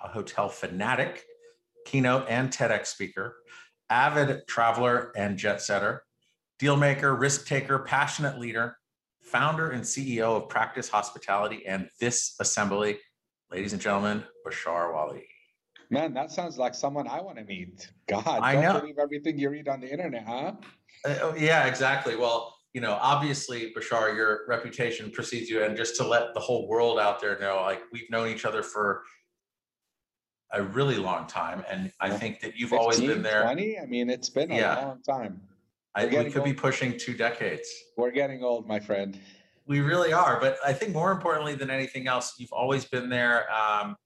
[0.00, 1.24] a hotel fanatic,
[1.84, 3.36] keynote and TEDx speaker,
[3.88, 6.02] avid traveler and jet setter,
[6.58, 8.76] deal maker, risk taker, passionate leader,
[9.22, 12.98] founder and CEO of Practice Hospitality and This Assembly.
[13.50, 15.24] Ladies and gentlemen, Bashar Wali.
[15.90, 17.90] Man, that sounds like someone I want to meet.
[18.08, 18.80] God, I don't know.
[18.80, 20.52] believe everything you read on the internet, huh?
[21.04, 22.14] Uh, oh, yeah, exactly.
[22.14, 26.68] Well, you know, obviously, Bashar, your reputation precedes you, and just to let the whole
[26.68, 29.02] world out there know, like we've known each other for
[30.52, 33.42] a really long time, and I think that you've 15, always been there.
[33.42, 33.78] Twenty?
[33.78, 34.86] I mean, it's been a yeah.
[34.86, 35.40] long time.
[35.94, 36.44] I, we could old.
[36.44, 37.68] be pushing two decades.
[37.96, 39.18] We're getting old, my friend.
[39.66, 43.46] We really are, but I think more importantly than anything else, you've always been there
[43.52, 43.96] um,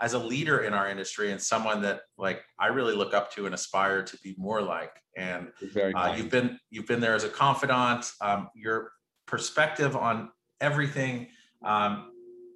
[0.00, 3.46] as a leader in our industry and someone that like I really look up to
[3.46, 4.92] and aspire to be more like.
[5.16, 8.10] And uh, you've been you've been there as a confidant.
[8.20, 8.92] Um, your
[9.26, 11.28] perspective on everything,
[11.64, 12.10] um,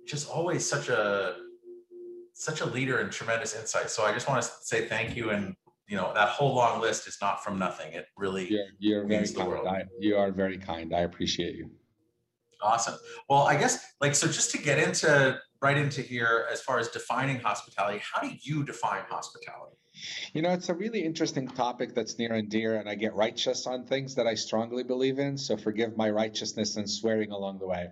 [0.07, 1.37] just always such a
[2.37, 3.89] such a leader and tremendous insight.
[3.89, 5.31] So I just want to say thank you.
[5.31, 5.55] And
[5.89, 7.93] you know that whole long list is not from nothing.
[7.93, 9.49] It really you're, you're means very the kind.
[9.49, 9.67] world.
[9.67, 10.95] I, you are very kind.
[10.95, 11.71] I appreciate you.
[12.63, 12.97] Awesome.
[13.29, 16.89] Well, I guess like so just to get into right into here as far as
[16.89, 19.77] defining hospitality, how do you define hospitality?
[20.35, 23.67] You know, it's a really interesting topic that's near and dear, and I get righteous
[23.67, 25.39] on things that I strongly believe in.
[25.39, 27.89] So forgive my righteousness and swearing along the way.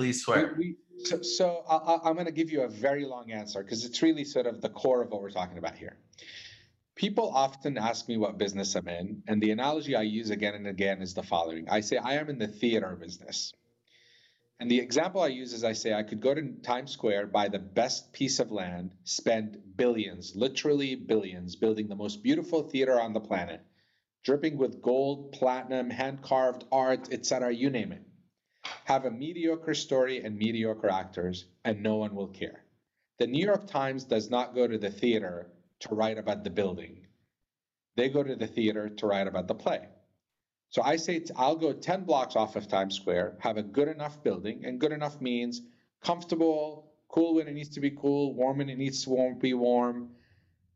[0.00, 0.54] Please swear.
[0.56, 3.84] We, we, so, so I, I'm going to give you a very long answer because
[3.84, 5.98] it's really sort of the core of what we're talking about here.
[6.94, 10.66] People often ask me what business I'm in, and the analogy I use again and
[10.66, 13.52] again is the following I say, I am in the theater business.
[14.58, 17.48] And the example I use is I say, I could go to Times Square, buy
[17.48, 23.12] the best piece of land, spend billions, literally billions, building the most beautiful theater on
[23.12, 23.60] the planet,
[24.24, 28.00] dripping with gold, platinum, hand carved art, etc., you name it
[28.84, 32.64] have a mediocre story and mediocre actors, and no one will care.
[33.18, 35.48] The New York Times does not go to the theater
[35.80, 37.06] to write about the building.
[37.96, 39.88] They go to the theater to write about the play.
[40.70, 44.22] So I say I'll go 10 blocks off of Times Square, have a good enough
[44.22, 45.62] building, and good enough means
[46.02, 50.10] comfortable, cool when it needs to be cool, warm when it needs to be warm,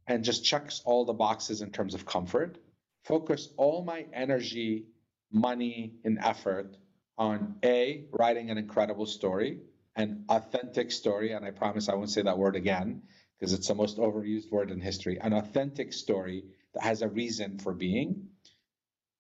[0.07, 2.59] and just checks all the boxes in terms of comfort.
[3.05, 4.87] Focus all my energy,
[5.31, 6.77] money, and effort
[7.17, 9.61] on A, writing an incredible story,
[9.97, 13.03] an authentic story, and I promise I won't say that word again
[13.39, 17.59] because it's the most overused word in history, an authentic story that has a reason
[17.59, 18.29] for being.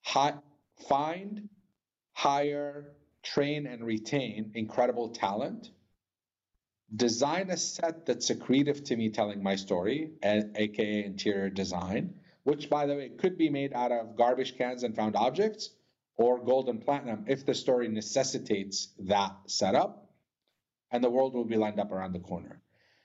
[0.02, 0.34] Hi,
[0.88, 1.48] find,
[2.12, 5.70] hire, train, and retain incredible talent.
[6.94, 12.86] Design a set that's accretive to me telling my story, aka interior design, which, by
[12.86, 15.70] the way, could be made out of garbage cans and found objects
[16.16, 20.10] or gold and platinum if the story necessitates that setup,
[20.90, 22.60] and the world will be lined up around the corner.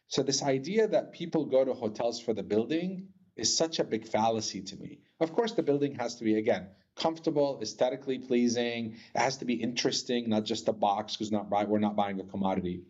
[0.07, 4.07] So, this idea that people go to hotels for the building is such a big
[4.07, 4.99] fallacy to me.
[5.19, 8.97] Of course, the building has to be, again, comfortable, aesthetically pleasing.
[9.15, 12.23] It has to be interesting, not just a box, because not we're not buying a
[12.23, 12.81] commodity.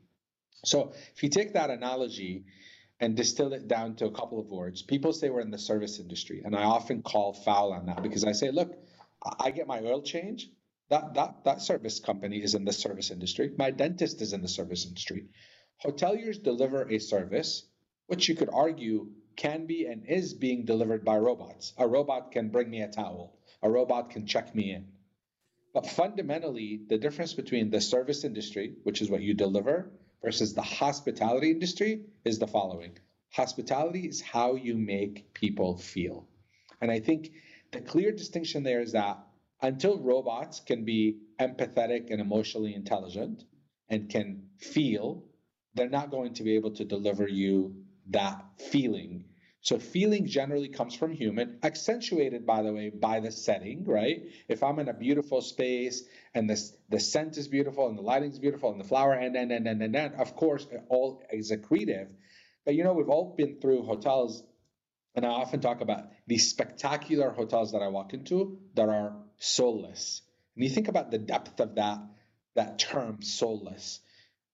[0.66, 2.46] So, if you take that analogy
[3.00, 6.00] and distill it down to a couple of words, people say we're in the service
[6.00, 8.78] industry, and I often call foul on that because I say, look,
[9.40, 10.50] I get my oil change.
[10.90, 13.54] That that that service company is in the service industry.
[13.58, 15.28] My dentist is in the service industry.
[15.84, 17.68] Hoteliers deliver a service,
[18.08, 21.74] which you could argue can be and is being delivered by robots.
[21.78, 23.38] A robot can bring me a towel.
[23.62, 24.88] A robot can check me in.
[25.74, 29.92] But fundamentally, the difference between the service industry, which is what you deliver,
[30.24, 32.98] versus the hospitality industry is the following.
[33.32, 36.28] Hospitality is how you make people feel.
[36.82, 37.32] And I think
[37.72, 39.20] the clear distinction there is that
[39.62, 43.44] until robots can be empathetic and emotionally intelligent
[43.90, 45.26] and can feel,
[45.74, 49.26] they're not going to be able to deliver you that feeling.
[49.62, 54.24] So feeling generally comes from human, accentuated by the way by the setting, right?
[54.48, 56.58] If I'm in a beautiful space and the
[56.88, 59.68] the scent is beautiful and the lighting is beautiful and the flower and and and
[59.68, 62.08] and and, and of course it all is accretive.
[62.66, 64.44] But you know we've all been through hotels
[65.16, 70.22] and I often talk about these spectacular hotels that I walk into that are soulless.
[70.56, 72.00] And you think about the depth of that,
[72.56, 74.02] that term, soulless.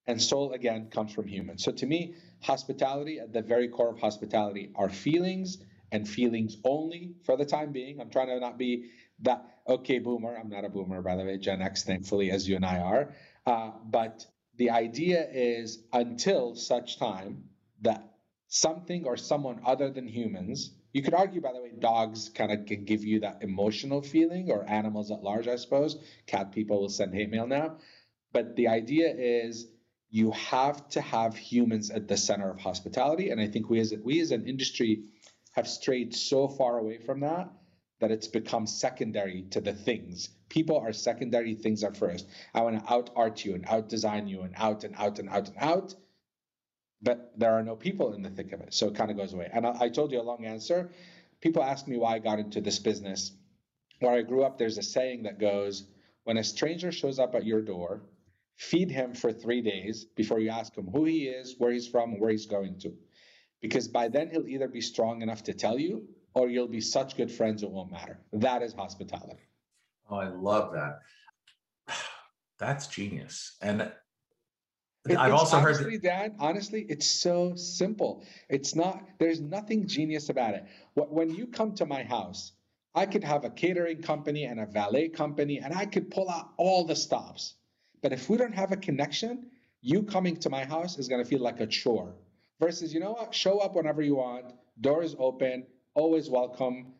[0.07, 1.57] And soul, again, comes from human.
[1.57, 5.57] So to me, hospitality, at the very core of hospitality, are feelings
[5.91, 7.99] and feelings only for the time being.
[7.99, 8.91] I'm trying to not be
[9.21, 10.37] that, okay, boomer.
[10.37, 13.13] I'm not a boomer, by the way, Gen X, thankfully, as you and I are.
[13.45, 14.25] Uh, but
[14.57, 17.45] the idea is until such time
[17.81, 18.14] that
[18.47, 22.65] something or someone other than humans, you could argue, by the way, dogs kind of
[22.65, 25.97] can give you that emotional feeling, or animals at large, I suppose.
[26.25, 27.77] Cat people will send hate mail now.
[28.31, 29.67] But the idea is
[30.09, 33.31] you have to have humans at the center of hospitality.
[33.31, 35.03] And I think we as we as an industry
[35.51, 37.49] have strayed so far away from that
[37.99, 40.29] that it's become secondary to the things.
[40.49, 42.27] People are secondary, things are first.
[42.53, 45.29] I want to out art you and out design you and out and out and
[45.29, 45.95] out and out.
[47.05, 48.73] But there are no people in the thick of it.
[48.73, 49.49] So it kind of goes away.
[49.53, 50.89] And I, I told you a long answer.
[51.39, 53.31] People ask me why I got into this business.
[53.99, 55.87] Where I grew up, there's a saying that goes,
[56.23, 58.01] when a stranger shows up at your door,
[58.57, 62.19] feed him for three days before you ask him who he is, where he's from,
[62.19, 62.91] where he's going to.
[63.61, 67.15] Because by then he'll either be strong enough to tell you or you'll be such
[67.15, 68.19] good friends it won't matter.
[68.33, 69.47] That is hospitality.
[70.09, 70.99] Oh, I love that.
[72.57, 73.57] That's genius.
[73.61, 73.91] And
[75.07, 78.23] it, I've also honestly, heard that, honestly, it's so simple.
[78.49, 80.65] It's not, there's nothing genius about it.
[80.95, 82.53] When you come to my house,
[82.95, 86.49] I could have a catering company and a valet company, and I could pull out
[86.57, 87.55] all the stops.
[88.01, 89.47] But if we don't have a connection,
[89.81, 92.15] you coming to my house is going to feel like a chore.
[92.59, 93.35] Versus, you know what?
[93.35, 96.93] Show up whenever you want, doors open, always welcome,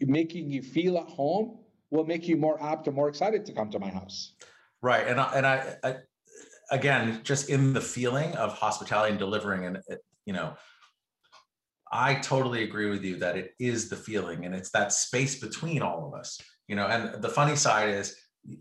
[0.00, 1.58] making you feel at home
[1.90, 4.32] will make you more apt and more excited to come to my house.
[4.80, 5.06] Right.
[5.06, 5.96] And I, and I, I
[6.70, 9.78] again, just in the feeling of hospitality and delivering and,
[10.26, 10.54] you know,
[11.92, 15.82] I totally agree with you that it is the feeling and it's that space between
[15.82, 18.16] all of us, you know, and the funny side is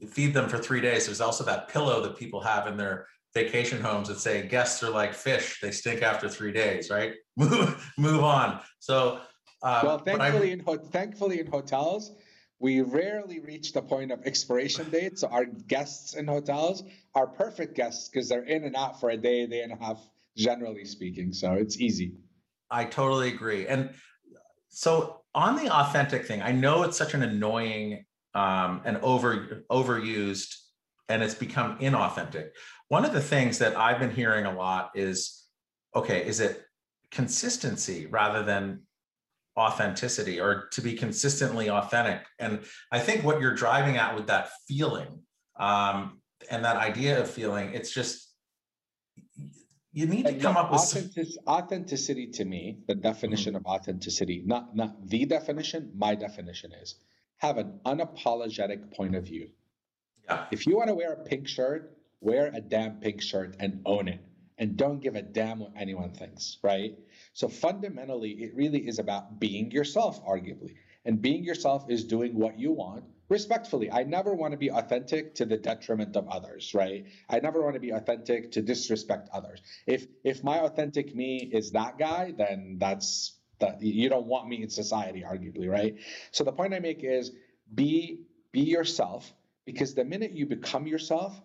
[0.09, 1.05] feed them for three days.
[1.05, 4.89] There's also that pillow that people have in their vacation homes that say guests are
[4.89, 6.89] like fish; they stink after three days.
[6.89, 7.13] Right?
[7.37, 8.59] move move on.
[8.79, 9.19] So
[9.61, 12.15] uh, well, thankfully in ho- thankfully in hotels.
[12.59, 15.19] We rarely reach the point of expiration date.
[15.19, 16.83] So our guests in hotels
[17.15, 19.99] are perfect guests because they're in and out for a day, day and a half,
[20.35, 21.31] generally speaking.
[21.31, 22.13] So it's easy.
[22.69, 23.67] I totally agree.
[23.67, 23.91] And
[24.69, 30.55] so on the authentic thing, I know it's such an annoying um, and over overused
[31.07, 32.49] and it's become inauthentic.
[32.89, 35.45] One of the things that I've been hearing a lot is
[35.95, 36.63] okay, is it
[37.09, 38.83] consistency rather than
[39.59, 42.21] authenticity or to be consistently authentic?
[42.39, 42.61] And
[42.91, 45.07] I think what you're driving at with that feeling
[45.57, 48.27] um, and that idea of feeling, it's just
[49.91, 51.43] you need to come up with authentic, some...
[51.47, 53.65] authenticity to me the definition mm-hmm.
[53.65, 56.93] of authenticity not not the definition my definition is
[57.39, 59.49] have an unapologetic point of view.
[60.25, 60.45] Yeah.
[60.51, 64.07] If you want to wear a pink shirt, wear a damn pink shirt and own
[64.07, 64.19] it.
[64.57, 66.97] And don't give a damn what anyone thinks, right?
[67.33, 70.75] So fundamentally, it really is about being yourself, arguably.
[71.05, 73.91] And being yourself is doing what you want respectfully.
[73.91, 77.05] I never want to be authentic to the detriment of others, right?
[77.29, 79.61] I never want to be authentic to disrespect others.
[79.87, 84.63] If if my authentic me is that guy, then that's that you don't want me
[84.63, 85.95] in society arguably right
[86.31, 87.31] so the point i make is
[87.73, 88.21] be
[88.51, 89.31] be yourself
[89.65, 91.39] because the minute you become yourself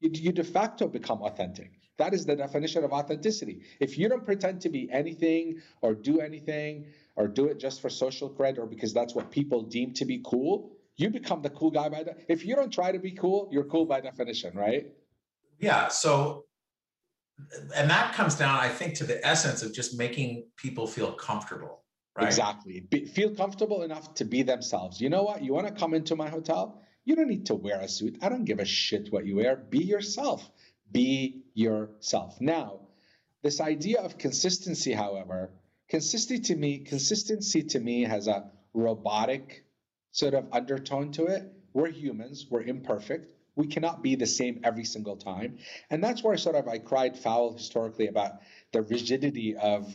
[0.00, 4.24] you, you de facto become authentic that is the definition of authenticity if you don't
[4.24, 6.86] pretend to be anything or do anything
[7.16, 10.22] or do it just for social credit or because that's what people deem to be
[10.24, 13.48] cool you become the cool guy by the if you don't try to be cool
[13.52, 14.86] you're cool by definition right
[15.58, 16.44] yeah so
[17.76, 21.84] and that comes down, I think, to the essence of just making people feel comfortable.
[22.16, 22.26] Right?
[22.26, 22.80] Exactly.
[22.80, 25.00] Be, feel comfortable enough to be themselves.
[25.00, 25.42] You know what?
[25.42, 26.82] You want to come into my hotel?
[27.04, 28.18] You don't need to wear a suit.
[28.22, 29.56] I don't give a shit what you wear.
[29.56, 30.50] Be yourself.
[30.90, 32.40] Be yourself.
[32.40, 32.80] Now,
[33.42, 35.50] this idea of consistency, however,
[35.88, 39.64] consistency to me, consistency to me has a robotic
[40.12, 41.52] sort of undertone to it.
[41.72, 42.46] We're humans.
[42.50, 45.58] We're imperfect we cannot be the same every single time.
[45.90, 48.34] And that's where sort of I cried foul historically about
[48.72, 49.94] the rigidity of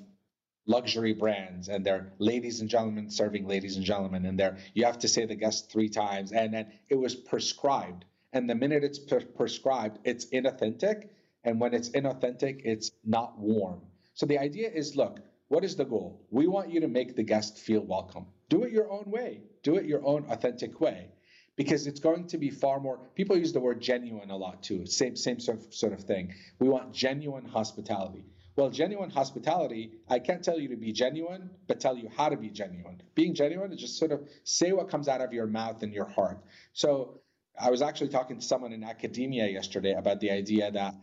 [0.68, 5.00] luxury brands and their ladies and gentlemen serving ladies and gentlemen and their you have
[5.00, 9.00] to say the guest three times and then it was prescribed and the minute it's
[9.00, 11.10] per- prescribed it's inauthentic.
[11.46, 13.82] And when it's inauthentic it's not warm.
[14.14, 16.26] So the idea is look what is the goal?
[16.32, 18.26] We want you to make the guest feel welcome.
[18.50, 19.42] Do it your own way.
[19.62, 21.10] Do it your own authentic way.
[21.56, 24.86] Because it's going to be far more people use the word genuine a lot too.
[24.88, 26.34] Same same sort of, sort of thing.
[26.60, 28.26] We want genuine hospitality.
[28.56, 32.38] Well genuine hospitality i can't tell you to be genuine but tell you how to
[32.38, 33.02] be genuine.
[33.14, 36.06] Being genuine is just sort of say what comes out of your mouth and your
[36.06, 36.44] heart.
[36.74, 37.22] So
[37.60, 40.96] i was actually talking to someone in academia yesterday about the idea that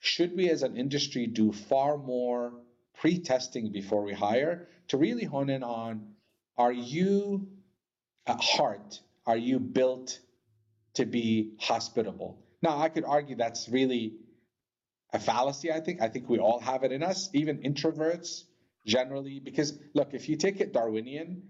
[0.00, 2.52] should we as an industry do far more
[3.00, 6.14] pre-testing before we hire to really hone in on
[6.56, 7.48] are you
[8.26, 10.20] at heart are you built
[10.94, 12.42] to be hospitable?
[12.62, 14.14] Now i could argue that's really
[15.12, 16.00] a fallacy i think.
[16.02, 18.44] I think we all have it in us even introverts
[18.86, 21.42] generally because look if you take it darwinian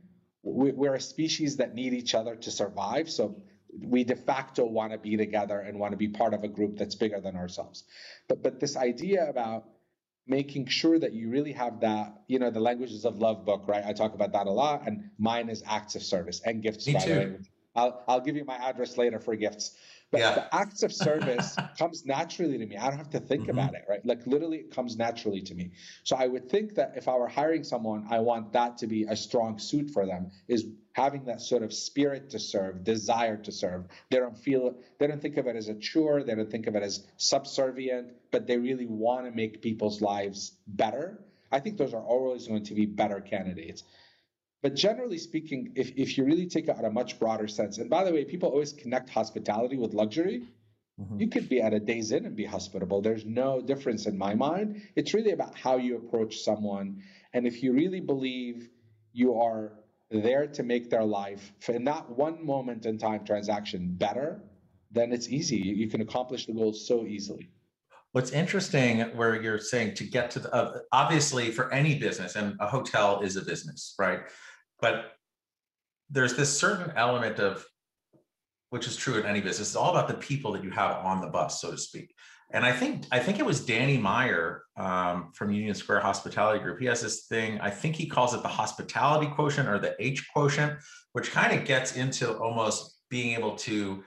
[0.42, 3.10] we're a species that need each other to survive.
[3.10, 3.42] So
[3.82, 6.76] we de facto want to be together and want to be part of a group
[6.76, 7.84] that's bigger than ourselves
[8.28, 9.64] but but this idea about
[10.28, 13.82] making sure that you really have that, you know, the languages of love book, right?
[13.84, 16.86] I talk about that a lot, and mine is acts of service and gifts.
[16.86, 17.14] Me by too.
[17.14, 17.36] the way.
[17.74, 19.76] I'll I'll give you my address later for gifts.
[20.10, 20.34] But Yeah.
[20.34, 22.76] the acts of service comes naturally to me.
[22.76, 23.50] I don't have to think Mhm.
[23.50, 24.04] about it, right?
[24.06, 25.72] Like literally, it comes naturally to me.
[26.04, 29.04] So I would think that if I were hiring someone, I want that to be
[29.04, 30.30] a strong suit for them.
[30.48, 33.86] Is having that sort of spirit to serve, desire to serve.
[34.10, 36.24] They don't feel, they don't think of it as a chore.
[36.24, 40.56] They don't think of it as subservient, but they really want to make people's lives
[40.66, 41.24] better.
[41.52, 43.84] I think those are always going to be better candidates.
[44.62, 47.88] But generally speaking, if, if you really take it on a much broader sense, and
[47.88, 50.42] by the way, people always connect hospitality with luxury.
[51.00, 51.20] Mhm.
[51.20, 53.00] You could be at a Days Inn and be hospitable.
[53.00, 54.82] There's no difference in my mind.
[54.96, 57.02] It's really about how you approach someone.
[57.32, 58.68] And if you really believe
[59.12, 59.78] you are
[60.10, 64.42] there to make their life, in that one moment in time transaction, better,
[64.90, 65.58] then it's easy.
[65.58, 67.50] You, you can accomplish the goals so easily.
[68.12, 72.56] What's interesting where you're saying to get to the, uh, obviously for any business, and
[72.58, 74.20] a hotel is a business, right?
[74.80, 75.12] But
[76.10, 77.66] there's this certain element of,
[78.70, 81.20] which is true in any business, it's all about the people that you have on
[81.20, 82.14] the bus, so to speak.
[82.50, 86.78] And I think I think it was Danny Meyer um, from Union Square Hospitality Group.
[86.80, 87.60] He has this thing.
[87.60, 90.78] I think he calls it the hospitality quotient or the H quotient,
[91.12, 94.02] which kind of gets into almost being able to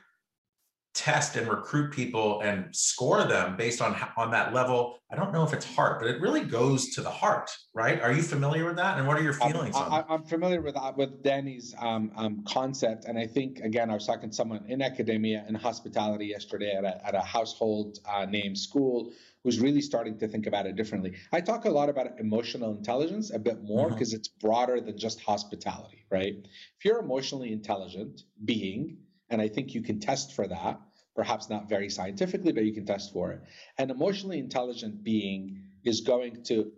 [0.93, 5.00] test and recruit people and score them based on on that level.
[5.10, 8.01] I don't know if it's heart, but it really goes to the heart, right?
[8.01, 8.98] Are you familiar with that?
[8.98, 9.91] And what are your feelings I, on?
[9.91, 10.05] I, it?
[10.10, 14.05] I'm familiar with that, with Danny's um, um, concept, and I think again I was
[14.05, 18.55] talking to someone in academia and hospitality yesterday at a, at a household uh, name
[18.55, 19.12] school
[19.43, 21.13] who's really starting to think about it differently.
[21.31, 25.19] I talk a lot about emotional intelligence a bit more because it's broader than just
[25.19, 26.36] hospitality, right?
[26.38, 28.98] If you're emotionally intelligent being,
[29.32, 30.80] and I think you can test for that,
[31.16, 33.42] perhaps not very scientifically, but you can test for it.
[33.78, 36.72] An emotionally intelligent being is going to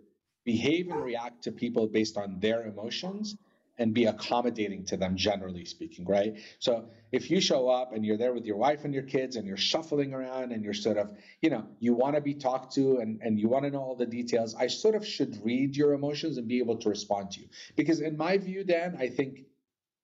[0.44, 3.36] behave and react to people based on their emotions
[3.76, 8.16] and be accommodating to them generally speaking right so if you show up and you're
[8.16, 11.10] there with your wife and your kids and you're shuffling around and you're sort of
[11.40, 13.96] you know you want to be talked to and, and you want to know all
[13.96, 17.40] the details i sort of should read your emotions and be able to respond to
[17.40, 19.40] you because in my view dan i think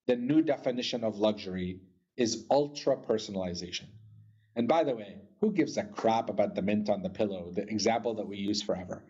[0.07, 1.79] the new definition of luxury
[2.21, 3.89] is ultra personalization
[4.57, 7.63] and by the way who gives a crap about the mint on the pillow the
[7.63, 9.03] example that we use forever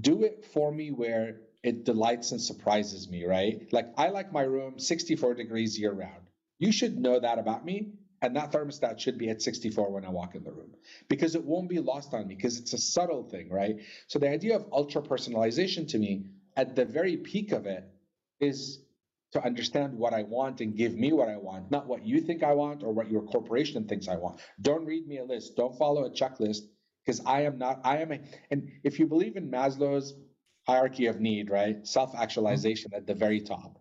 [0.00, 3.66] do it for me where it delights and surprises me, right?
[3.72, 6.22] Like I like my room 64 degrees year round.
[6.58, 7.94] You should know that about me.
[8.20, 10.74] And that thermostat should be at 64 when I walk in the room
[11.08, 13.76] because it won't be lost on me because it's a subtle thing, right?
[14.08, 17.84] So the idea of ultra personalization to me at the very peak of it
[18.40, 18.80] is
[19.32, 22.42] to understand what I want and give me what I want, not what you think
[22.42, 24.40] I want or what your corporation thinks I want.
[24.60, 25.56] Don't read me a list.
[25.56, 26.62] Don't follow a checklist
[27.04, 28.20] because I am not, I am a,
[28.50, 30.14] and if you believe in Maslow's
[30.66, 31.86] hierarchy of need, right?
[31.86, 33.78] Self actualization at the very top.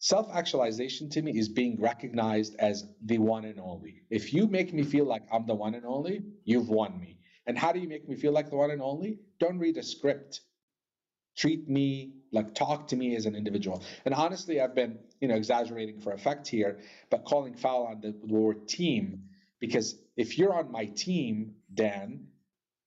[0.00, 4.02] Self actualization to me is being recognized as the one and only.
[4.10, 7.18] If you make me feel like I'm the one and only, you've won me.
[7.46, 9.18] And how do you make me feel like the one and only?
[9.40, 10.42] Don't read a script.
[11.38, 13.82] Treat me like talk to me as an individual.
[14.04, 16.80] And honestly, I've been, you know, exaggerating for effect here,
[17.10, 19.28] but calling foul on the word team
[19.60, 22.28] because if you're on my team, Dan,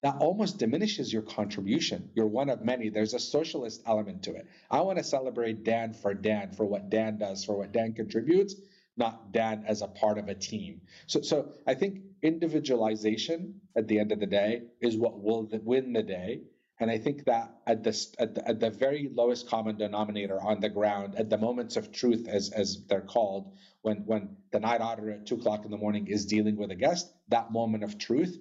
[0.04, 2.10] that almost diminishes your contribution.
[2.16, 2.90] You're one of many.
[2.90, 4.48] There's a socialist element to it.
[4.70, 8.56] I want to celebrate Dan for Dan, for what Dan does, for what Dan contributes,
[8.98, 10.82] not Dan as a part of a team.
[11.08, 15.94] So, so I think individualization at the end of the day is what will win
[15.94, 16.42] the day.
[16.82, 20.60] And I think that at the, at the, at the very lowest common denominator on
[20.60, 24.82] the ground, at the moments of truth, as, as they're called, when, when the night
[24.82, 28.00] auditor at two o'clock in the morning is dealing with a guest, that moment of
[28.00, 28.40] truth,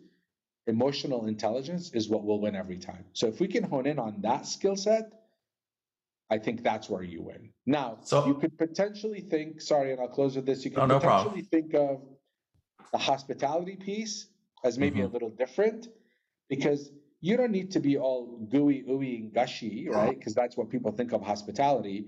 [0.66, 3.04] emotional intelligence is what will win every time.
[3.12, 5.12] So if we can hone in on that skill set,
[6.30, 7.50] I think that's where you win.
[7.66, 10.98] Now, So- you could potentially think, sorry, and I'll close with this, you could no
[10.98, 11.44] potentially problem.
[11.44, 12.00] think of
[12.90, 14.28] the hospitality piece
[14.64, 15.12] as maybe a Mhm.
[15.12, 15.88] little different
[16.48, 20.18] because you don't need to be all gooey, ooey, and gushy, right?
[20.18, 22.06] Because that's what people think of hospitality.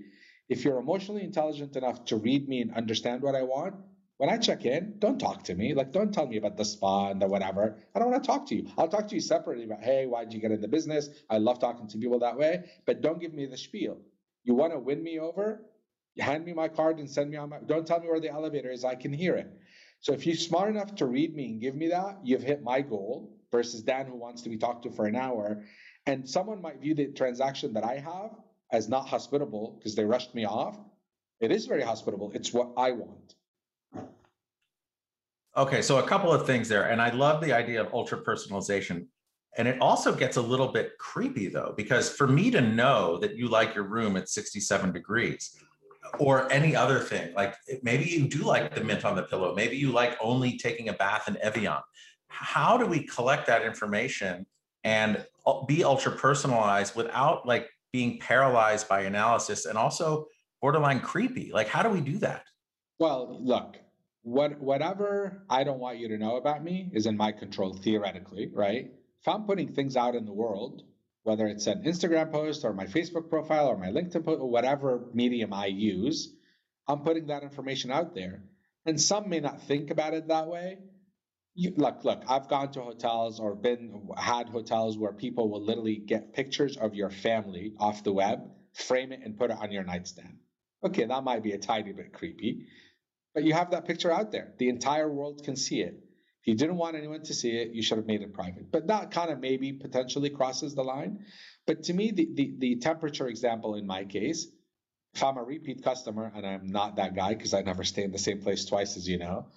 [0.49, 3.75] If you're emotionally intelligent enough to read me and understand what I want,
[4.17, 5.73] when I check in, don't talk to me.
[5.73, 7.77] Like, don't tell me about the spa and the whatever.
[7.95, 8.69] I don't want to talk to you.
[8.77, 11.09] I'll talk to you separately about, hey, why did you get in the business?
[11.29, 13.97] I love talking to people that way, but don't give me the spiel.
[14.43, 15.65] You want to win me over?
[16.19, 17.59] Hand me my card and send me on my.
[17.65, 18.83] Don't tell me where the elevator is.
[18.83, 19.47] I can hear it.
[19.99, 22.81] So if you're smart enough to read me and give me that, you've hit my
[22.81, 25.63] goal versus Dan who wants to be talked to for an hour.
[26.07, 28.31] And someone might view the transaction that I have
[28.73, 30.77] as not hospitable because they rushed me off.
[31.39, 32.31] It is very hospitable.
[32.33, 33.35] It's what I want.
[35.55, 36.89] Okay, so a couple of things there.
[36.89, 39.05] And I love the idea of ultra personalization.
[39.55, 43.35] And it also gets a little bit creepy though, because for me to know that
[43.35, 45.55] you like your room at 67 degrees
[46.17, 49.77] or any other thing, like maybe you do like the mint on the pillow, maybe
[49.77, 51.77] you like only taking a bath in Evian.
[52.33, 54.45] How do we collect that information
[54.83, 55.25] and
[55.67, 60.27] be ultra personalized without like being paralyzed by analysis and also
[60.61, 61.51] borderline creepy?
[61.53, 62.43] Like, how do we do that?
[62.99, 63.77] Well, look,
[64.23, 68.49] what whatever I don't want you to know about me is in my control theoretically,
[68.51, 68.91] right?
[69.21, 70.83] If I'm putting things out in the world,
[71.23, 75.01] whether it's an Instagram post or my Facebook profile or my LinkedIn post or whatever
[75.13, 76.33] medium I use,
[76.87, 78.43] I'm putting that information out there.
[78.85, 80.79] And some may not think about it that way.
[81.55, 85.97] You, look, look, I've gone to hotels or been had hotels where people will literally
[85.97, 89.83] get pictures of your family off the web, frame it, and put it on your
[89.83, 90.39] nightstand.
[90.83, 92.65] Okay, that might be a tiny bit creepy,
[93.33, 94.53] but you have that picture out there.
[94.57, 96.03] The entire world can see it.
[96.41, 98.69] If you didn't want anyone to see it, you should have made it private.
[98.69, 101.25] But that kind of maybe potentially crosses the line.
[101.65, 104.47] But to me, the, the, the temperature example in my case,
[105.13, 108.11] if I'm a repeat customer and I'm not that guy because I never stay in
[108.11, 109.47] the same place twice, as you know.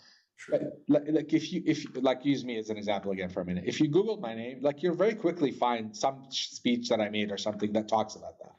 [0.88, 3.64] Like, like if you if like use me as an example again for a minute.
[3.66, 7.32] If you Google my name, like you'll very quickly find some speech that I made
[7.32, 8.54] or something that talks about that.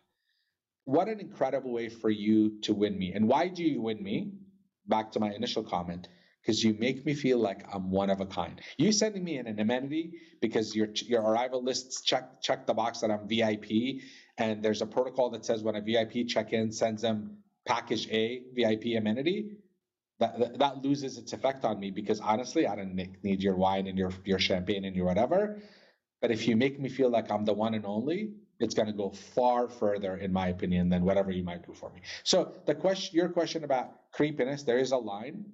[0.86, 3.13] What an incredible way for you to win me.
[3.13, 4.31] And why do you win me?
[4.88, 6.07] back to my initial comment
[6.41, 8.62] because you make me feel like I'm one of a kind.
[8.77, 13.01] You sending me in an amenity because your your arrival lists check check the box
[13.01, 14.01] that I'm VIP,
[14.38, 18.43] and there's a protocol that says when a VIP check in sends them package A
[18.55, 19.57] VIP amenity.
[20.20, 23.96] That, that, loses its effect on me because honestly, I don't need your wine and
[23.96, 25.62] your your champagne and your whatever.
[26.22, 28.94] But if you make me feel like I'm the one and only, it's going to
[28.94, 32.01] go far further, in my opinion, than whatever you might do for me.
[32.24, 35.46] So the question, your question about creepiness, there is a line,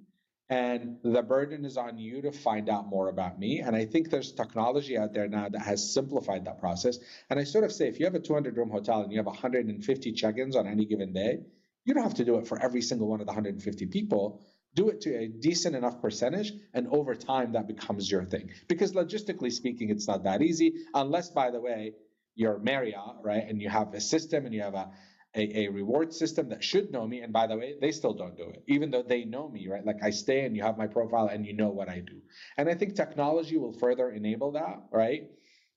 [0.48, 3.60] and the burden is on you to find out more about me.
[3.60, 6.98] And I think there's technology out there now that has simplified that process.
[7.28, 9.26] And I sort of say, if you have a 200 room hotel and you have
[9.26, 11.40] 150 check-ins on any given day,
[11.84, 14.42] you don't have to do it for every single one of the 150 people.
[14.74, 18.50] Do it to a decent enough percentage, and over time that becomes your thing.
[18.68, 21.92] Because logistically speaking, it's not that easy, unless, by the way,
[22.34, 23.44] you're Marriott, right?
[23.48, 24.90] And you have a system and you have a,
[25.34, 27.20] a, a, reward system that should know me.
[27.20, 29.84] And by the way, they still don't do it, even though they know me, right?
[29.84, 32.20] Like I stay and you have my profile and you know what I do.
[32.56, 35.30] And I think technology will further enable that, right?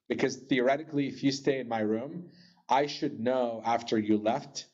[0.10, 2.30] Because theoretically, if you stay in my room,
[2.70, 4.66] I should know after you left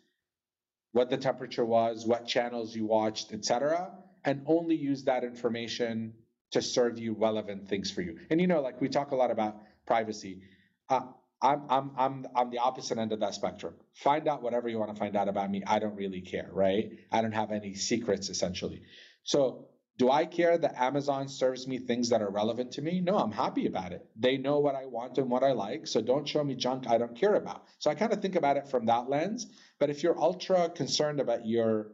[0.91, 3.91] what the temperature was, what channels you watched, etc.,
[4.25, 6.13] and only use that information
[6.51, 8.17] to serve you relevant things for you.
[8.29, 10.41] And you know, like we talk a lot about privacy.
[10.89, 11.01] Uh,
[11.41, 13.73] I'm I'm I'm I'm the opposite end of that spectrum.
[13.95, 15.63] Find out whatever you want to find out about me.
[15.67, 16.91] I don't really care, right?
[17.11, 18.83] I don't have any secrets essentially.
[19.23, 22.99] So do I care that Amazon serves me things that are relevant to me?
[22.99, 24.05] No, I'm happy about it.
[24.15, 25.85] They know what I want and what I like.
[25.85, 27.65] So don't show me junk I don't care about.
[27.77, 29.45] So I kind of think about it from that lens.
[29.79, 31.91] But if you're ultra concerned about your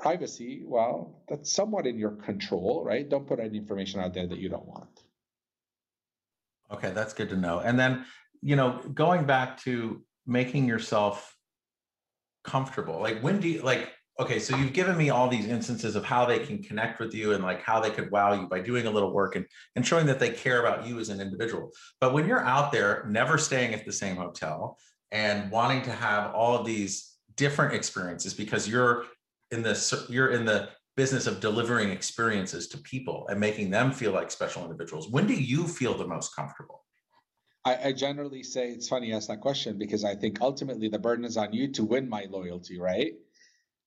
[0.00, 3.08] privacy, well, that's somewhat in your control, right?
[3.08, 5.04] Don't put any information out there that you don't want.
[6.72, 7.60] Okay, that's good to know.
[7.60, 8.04] And then
[8.42, 11.36] you know, going back to making yourself
[12.44, 16.04] comfortable, like when do you like, okay, so you've given me all these instances of
[16.04, 18.86] how they can connect with you and like how they could wow you by doing
[18.86, 21.70] a little work and, and showing that they care about you as an individual.
[22.00, 24.78] But when you're out there, never staying at the same hotel
[25.10, 29.04] and wanting to have all of these different experiences because you're
[29.50, 34.12] in the you're in the business of delivering experiences to people and making them feel
[34.12, 36.84] like special individuals when do you feel the most comfortable
[37.64, 40.98] I, I, generally say it's funny you ask that question because I think ultimately the
[40.98, 43.12] burden is on you to win my loyalty, right?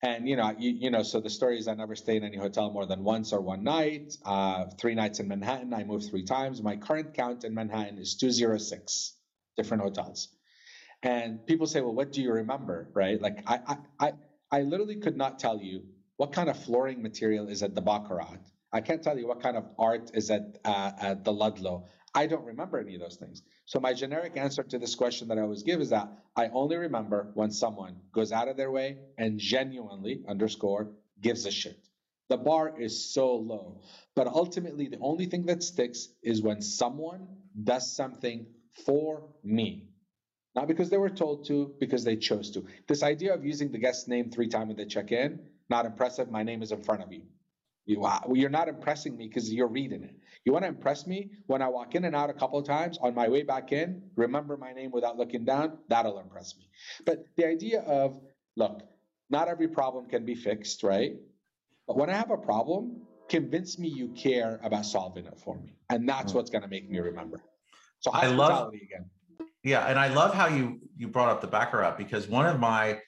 [0.03, 2.37] And you know, you, you know, so the story is I never stay in any
[2.37, 4.17] hotel more than once or one night.
[4.25, 6.61] Uh, three nights in Manhattan, I moved three times.
[6.61, 9.13] My current count in Manhattan is 206
[9.55, 10.27] different hotels.
[11.03, 13.21] And people say, well, what do you remember, right?
[13.21, 14.13] Like I, I, I,
[14.53, 15.81] I literally could not tell you
[16.17, 18.37] what kind of flooring material is at the Baccarat.
[18.71, 21.87] I can't tell you what kind of art is at, uh, at the Ludlow.
[22.13, 23.41] I don't remember any of those things.
[23.65, 26.75] So my generic answer to this question that I always give is that I only
[26.75, 31.87] remember when someone goes out of their way and genuinely underscore gives a shit.
[32.29, 33.81] The bar is so low.
[34.15, 37.27] But ultimately, the only thing that sticks is when someone
[37.63, 38.45] does something
[38.85, 39.92] for me.
[40.55, 42.65] Not because they were told to, because they chose to.
[42.87, 45.39] This idea of using the guest name three times when they check in,
[45.69, 46.29] not impressive.
[46.29, 47.23] My name is in front of you.
[47.85, 50.15] You, you're not impressing me because you're reading it.
[50.45, 52.97] You want to impress me when I walk in and out a couple of times
[53.01, 55.77] on my way back in, remember my name without looking down?
[55.89, 56.69] That'll impress me.
[57.05, 58.21] But the idea of,
[58.55, 58.83] look,
[59.29, 61.13] not every problem can be fixed, right?
[61.87, 65.75] But when I have a problem, convince me you care about solving it for me.
[65.89, 66.35] And that's mm.
[66.35, 67.41] what's going to make me remember.
[67.99, 69.09] So I love again.
[69.63, 72.99] Yeah, and I love how you you brought up the baccarat because one of my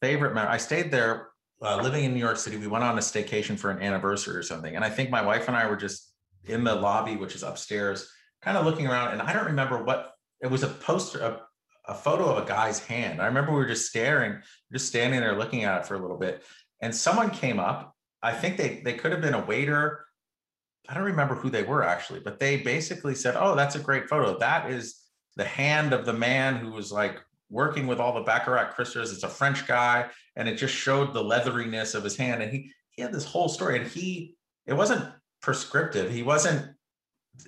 [0.00, 0.54] favorite memories.
[0.54, 1.28] I stayed there
[1.62, 4.42] uh, living in New York City, we went on a staycation for an anniversary or
[4.42, 4.76] something.
[4.76, 6.12] And I think my wife and I were just
[6.44, 8.10] in the lobby, which is upstairs,
[8.42, 9.12] kind of looking around.
[9.12, 11.40] And I don't remember what it was a poster, a,
[11.86, 13.20] a photo of a guy's hand.
[13.22, 14.40] I remember we were just staring,
[14.72, 16.42] just standing there looking at it for a little bit.
[16.82, 17.94] And someone came up.
[18.22, 20.04] I think they they could have been a waiter.
[20.88, 24.08] I don't remember who they were actually, but they basically said, "Oh, that's a great
[24.08, 24.38] photo.
[24.38, 24.96] That is
[25.36, 27.20] the hand of the man who was like
[27.50, 29.12] working with all the Baccarat crystals.
[29.12, 32.42] It's a French guy, and it just showed the leatheriness of his hand.
[32.42, 35.04] And he he had this whole story, and he it wasn't
[35.42, 36.10] prescriptive.
[36.10, 36.74] He wasn't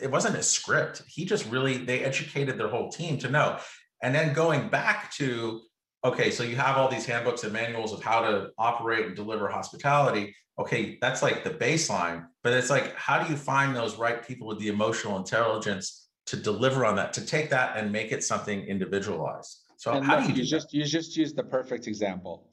[0.00, 1.02] it wasn't a script.
[1.06, 3.58] He just really they educated their whole team to know.
[4.02, 5.62] And then going back to
[6.04, 9.48] okay, so you have all these handbooks and manuals of how to operate and deliver
[9.48, 10.34] hospitality.
[10.58, 14.46] Okay, that's like the baseline, but it's like how do you find those right people
[14.46, 18.60] with the emotional intelligence to deliver on that, to take that and make it something
[18.62, 19.60] individualized?
[19.76, 22.48] So and how look, do you, you just you just use the perfect example.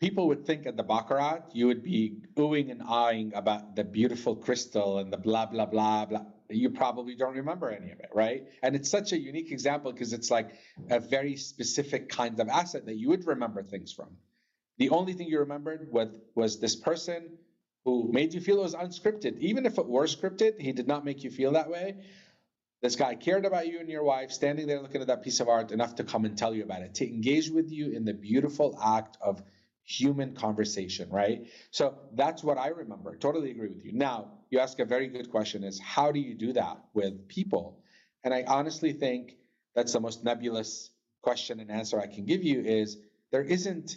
[0.00, 4.36] People would think at the Baccarat, you would be oohing and eyeing about the beautiful
[4.36, 6.24] crystal and the blah blah blah blah.
[6.48, 8.44] You probably don't remember any of it, right?
[8.62, 10.54] And it's such a unique example because it's like
[10.90, 14.08] a very specific kind of asset that you would remember things from.
[14.78, 17.30] The only thing you remembered was, was this person
[17.86, 19.38] who made you feel it was unscripted.
[19.38, 21.94] Even if it were scripted, he did not make you feel that way.
[22.82, 25.48] This guy cared about you and your wife, standing there looking at that piece of
[25.48, 28.12] art enough to come and tell you about it, to engage with you in the
[28.12, 29.40] beautiful act of
[29.84, 31.46] human conversation, right?
[31.70, 33.16] So that's what I remember.
[33.16, 33.92] Totally agree with you.
[33.92, 37.78] Now, you ask a very good question is how do you do that with people?
[38.24, 39.36] And I honestly think
[39.76, 40.90] that's the most nebulous
[41.22, 42.98] question and answer I can give you is
[43.30, 43.96] there isn't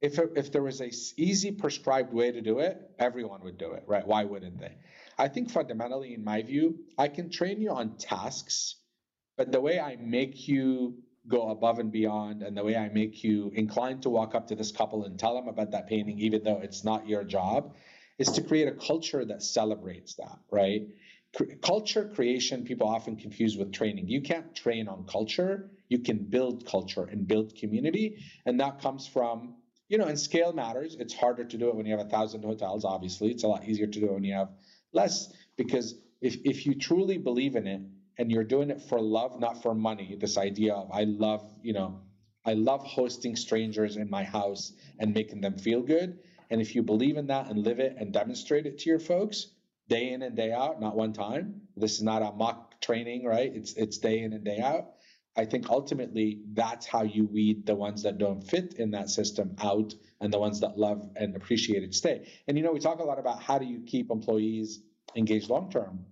[0.00, 3.84] if if there was a easy prescribed way to do it, everyone would do it,
[3.86, 4.06] right?
[4.06, 4.76] Why wouldn't they?
[5.18, 8.76] I think fundamentally, in my view, I can train you on tasks,
[9.36, 13.22] but the way I make you go above and beyond and the way I make
[13.22, 16.42] you inclined to walk up to this couple and tell them about that painting, even
[16.42, 17.74] though it's not your job,
[18.18, 20.88] is to create a culture that celebrates that, right?
[21.60, 24.08] culture creation, people often confuse with training.
[24.08, 28.16] You can't train on culture, you can build culture and build community.
[28.46, 29.56] And that comes from,
[29.88, 30.96] you know, and scale matters.
[30.98, 33.30] It's harder to do it when you have a thousand hotels, obviously.
[33.30, 34.50] It's a lot easier to do it when you have
[34.92, 37.82] less because if, if you truly believe in it
[38.18, 41.72] and you're doing it for love not for money this idea of i love you
[41.72, 42.00] know
[42.44, 46.18] i love hosting strangers in my house and making them feel good
[46.50, 49.48] and if you believe in that and live it and demonstrate it to your folks
[49.88, 53.52] day in and day out not one time this is not a mock training right
[53.54, 54.86] it's it's day in and day out
[55.38, 59.56] i think ultimately that's how you weed the ones that don't fit in that system
[59.62, 62.28] out and the ones that love and appreciate it stay.
[62.46, 64.80] And you know, we talk a lot about how do you keep employees
[65.16, 66.06] engaged long term.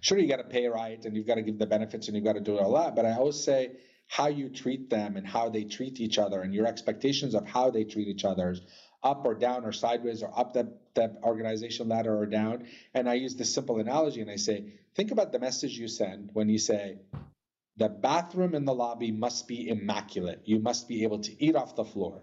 [0.00, 2.24] Sure, you got to pay right and you've got to give the benefits and you've
[2.24, 2.94] got to do all that.
[2.94, 3.72] But I always say
[4.06, 7.70] how you treat them and how they treat each other and your expectations of how
[7.70, 8.56] they treat each other
[9.02, 12.66] up or down or sideways or up the, the organization ladder or down.
[12.94, 16.30] And I use this simple analogy and I say, think about the message you send
[16.32, 16.98] when you say,
[17.78, 20.42] the bathroom in the lobby must be immaculate.
[20.44, 22.22] You must be able to eat off the floor.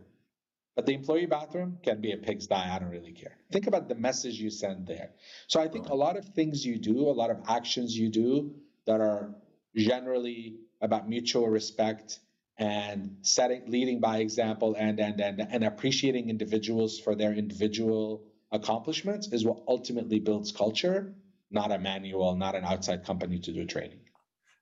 [0.75, 2.53] But the employee bathroom can be a pigsty.
[2.53, 3.37] I don't really care.
[3.53, 5.11] Think about the message you send there.
[5.47, 8.53] So I think a lot of things you do, a lot of actions you do
[8.85, 9.33] that are
[9.73, 12.19] generally about mutual respect
[12.57, 19.27] and setting leading by example and and and and appreciating individuals for their individual accomplishments
[19.31, 21.13] is what ultimately builds culture,
[21.51, 23.99] not a manual, not an outside company to do training.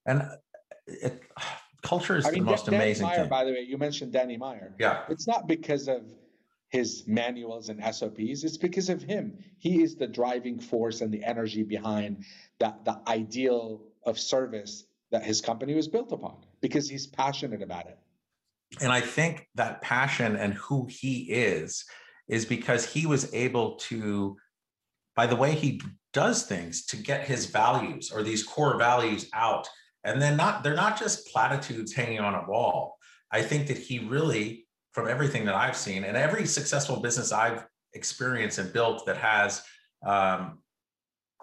[0.05, 0.23] And
[0.87, 1.21] it,
[1.81, 3.29] culture is I mean, the most amazing Meyer, thing.
[3.29, 4.73] By the way, you mentioned Danny Meyer.
[4.79, 5.03] Yeah.
[5.09, 6.03] It's not because of
[6.69, 8.43] his manuals and SOPs.
[8.43, 9.37] It's because of him.
[9.59, 12.25] He is the driving force and the energy behind
[12.59, 17.85] that the ideal of service that his company was built upon because he's passionate about
[17.87, 17.99] it.
[18.81, 21.85] And I think that passion and who he is
[22.27, 24.35] is because he was able to,
[25.15, 25.79] by the way he
[26.11, 29.67] does things, to get his values or these core values out
[30.03, 32.97] and then not they're not just platitudes hanging on a wall
[33.31, 37.65] i think that he really from everything that i've seen and every successful business i've
[37.93, 39.63] experienced and built that has
[40.05, 40.59] um,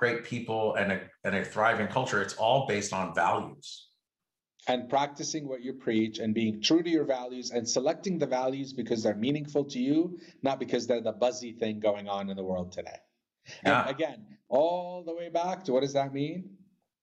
[0.00, 3.88] great people and a, and a thriving culture, it's all based on values.
[4.66, 8.72] And practicing what you preach and being true to your values and selecting the values
[8.72, 12.42] because they're meaningful to you, not because they're the buzzy thing going on in the
[12.42, 12.98] world today.
[13.64, 13.82] Yeah.
[13.82, 16.50] And again, all the way back to what does that mean?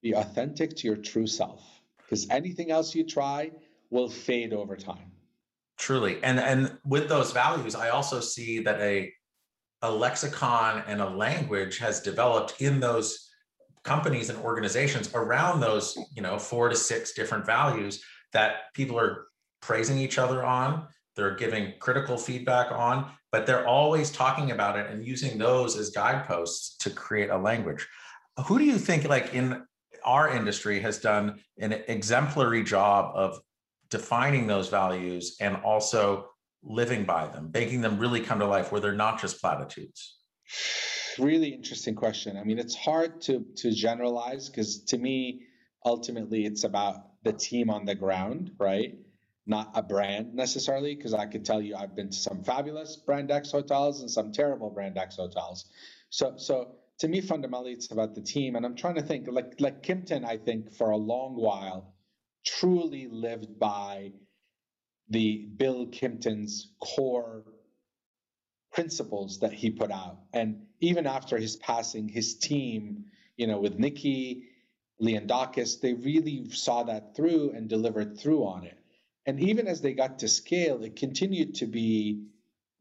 [0.07, 1.81] Be authentic to your true self.
[1.97, 3.51] Because anything else you try
[3.89, 5.11] will fade over time.
[5.77, 6.23] Truly.
[6.23, 9.11] And and with those values, I also see that a
[9.81, 13.29] a lexicon and a language has developed in those
[13.83, 19.27] companies and organizations around those, you know, four to six different values that people are
[19.61, 24.89] praising each other on, they're giving critical feedback on, but they're always talking about it
[24.89, 27.85] and using those as guideposts to create a language.
[28.45, 29.63] Who do you think like in
[30.07, 33.39] our industry has done an exemplary job of
[33.89, 36.29] defining those values and also
[36.63, 40.17] living by them, making them really come to life where they're not just platitudes?
[41.19, 42.37] Really interesting question.
[42.37, 45.41] I mean, it's hard to to generalize because to me,
[45.85, 48.95] ultimately, it's about the team on the ground, right?
[49.45, 53.31] Not a brand necessarily, because I could tell you I've been to some fabulous brand
[53.31, 55.65] X hotels and some terrible brand X hotels.
[56.09, 58.55] So, so to me, fundamentally, it's about the team.
[58.55, 61.93] And I'm trying to think, like like Kimpton, I think for a long while
[62.45, 64.13] truly lived by
[65.09, 67.43] the Bill Kimpton's core
[68.71, 70.19] principles that he put out.
[70.33, 73.05] And even after his passing, his team,
[73.35, 74.43] you know, with Niki,
[75.01, 78.77] Leondakis, they really saw that through and delivered through on it.
[79.25, 82.27] And even as they got to scale, it continued to be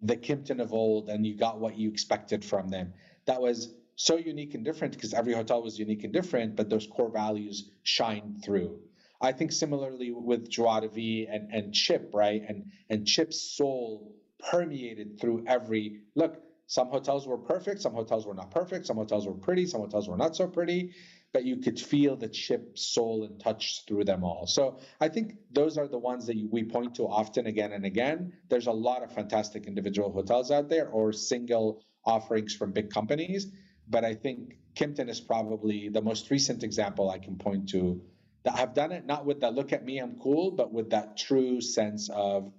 [0.00, 2.92] the Kimpton of old, and you got what you expected from them.
[3.26, 6.86] That was so unique and different because every hotel was unique and different, but those
[6.86, 8.78] core values shined through.
[9.20, 10.90] I think similarly with Joie
[11.32, 12.42] and, and Chip, right?
[12.46, 16.42] And and Chip's soul permeated through every look.
[16.68, 20.08] Some hotels were perfect, some hotels were not perfect, some hotels were pretty, some hotels
[20.08, 20.90] were not so pretty,
[21.32, 24.46] but you could feel the Chip soul and touch through them all.
[24.46, 28.32] So I think those are the ones that we point to often again and again.
[28.48, 33.52] There's a lot of fantastic individual hotels out there or single offerings from big companies,
[33.88, 38.00] but I think Kimpton is probably the most recent example I can point to
[38.44, 41.16] that have done it not with the look at me, I'm cool, but with that
[41.16, 42.52] true sense of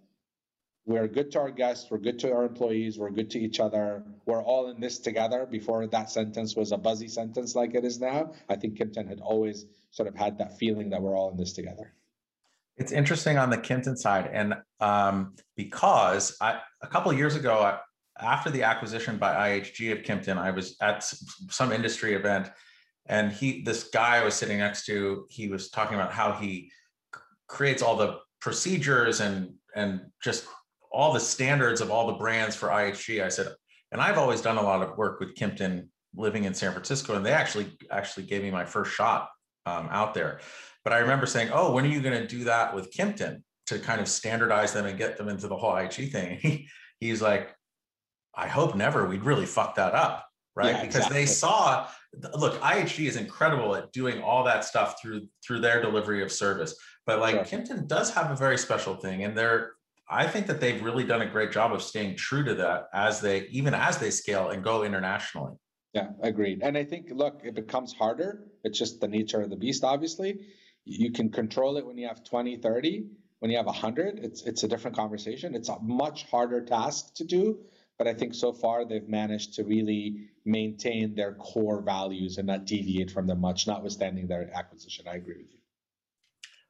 [0.86, 4.04] we're good to our guests, we're good to our employees, we're good to each other,
[4.26, 5.46] we're all in this together.
[5.46, 9.20] Before that sentence was a buzzy sentence like it is now, I think Kimpton had
[9.20, 11.94] always sort of had that feeling that we're all in this together.
[12.78, 17.60] It's interesting on the Kimpton side, and um, because I, a couple of years ago,
[17.60, 17.80] I,
[18.20, 21.04] after the acquisition by IHG of Kimpton, I was at
[21.50, 22.50] some industry event
[23.08, 26.72] and he this guy I was sitting next to he was talking about how he
[27.48, 30.46] creates all the procedures and and just
[30.92, 33.54] all the standards of all the brands for IHG I said
[33.92, 37.26] and I've always done a lot of work with Kimpton living in San Francisco and
[37.26, 39.30] they actually actually gave me my first shot
[39.66, 40.40] um, out there.
[40.84, 43.80] But I remember saying oh when are you going to do that with Kimpton to
[43.80, 46.40] kind of standardize them and get them into the whole IHG thing?
[46.42, 46.68] He,
[47.00, 47.56] he's like
[48.38, 50.74] I hope never we'd really fuck that up right?
[50.74, 51.20] Yeah, because exactly.
[51.20, 51.88] they saw
[52.36, 56.76] look ihg is incredible at doing all that stuff through through their delivery of service.
[57.06, 57.60] But like sure.
[57.60, 59.74] kimpton does have a very special thing and they're
[60.10, 63.22] i think that they've really done a great job of staying true to that as
[63.22, 65.54] they even as they scale and go internationally.
[65.94, 66.60] Yeah agreed.
[66.64, 68.48] And i think look it becomes harder.
[68.64, 70.32] It's just the nature of the beast obviously.
[70.86, 73.06] You can control it when you have 20 30
[73.40, 75.54] when you have 100 it's it's a different conversation.
[75.54, 77.60] It's a much harder task to do
[77.98, 82.66] but I think so far they've managed to really maintain their core values and not
[82.66, 85.06] deviate from them much, notwithstanding their acquisition.
[85.08, 85.58] I agree with you.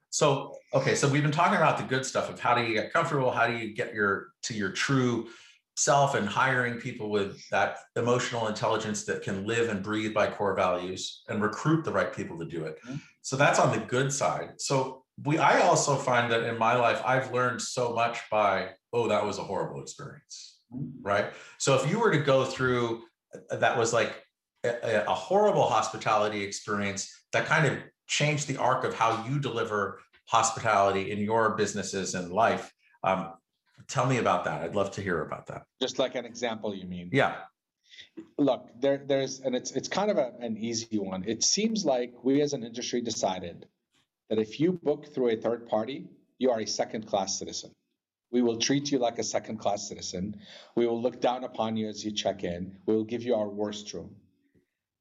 [0.09, 2.93] So, okay, so we've been talking about the good stuff of how do you get
[2.93, 5.27] comfortable, how do you get your to your true
[5.75, 10.55] self and hiring people with that emotional intelligence that can live and breathe by core
[10.55, 12.79] values and recruit the right people to do it.
[12.83, 12.95] Mm-hmm.
[13.21, 14.53] So that's on the good side.
[14.57, 19.07] So we I also find that in my life I've learned so much by oh
[19.07, 20.56] that was a horrible experience
[21.01, 21.31] right?
[21.57, 23.03] So if you were to go through
[23.51, 24.23] uh, that was like
[24.63, 27.77] a, a, horrible hospitality experience that kind of
[28.07, 32.73] changed the arc of how you deliver hospitality in your businesses and life.
[33.03, 33.33] Um,
[33.87, 34.61] tell me about that.
[34.61, 35.63] I'd love to hear about that.
[35.81, 37.09] Just like an example, you mean?
[37.11, 37.35] Yeah.
[38.37, 41.23] Look, there, there's, and it's it's kind of a, an easy one.
[41.27, 43.65] It seems like we as an industry decided
[44.29, 47.71] that if you book through a third party, you are a second class citizen.
[48.31, 50.41] We will treat you like a second class citizen.
[50.75, 52.77] We will look down upon you as you check in.
[52.85, 54.15] We will give you our worst room.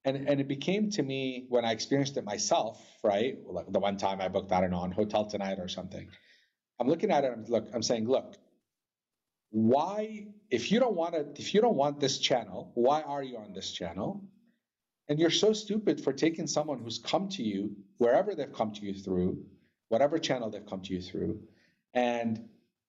[0.04, 3.36] And, and it became to me when I experienced it myself, right?
[3.44, 6.08] Like the one time I booked, I don't know, on Hotel Tonight or something.
[6.78, 8.36] I'm looking at it, I'm, look, I'm saying, look,
[9.50, 13.38] why if you don't want to if you don't want this channel why are you
[13.38, 14.22] on this channel
[15.08, 18.84] and you're so stupid for taking someone who's come to you wherever they've come to
[18.84, 19.42] you through
[19.88, 21.40] whatever channel they've come to you through
[21.94, 22.48] and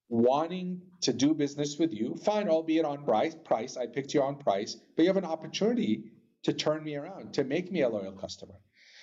[0.10, 4.36] wanting to do business with you fine albeit on price price i picked you on
[4.36, 6.12] price but you have an opportunity
[6.44, 8.56] to turn me around to make me a loyal customer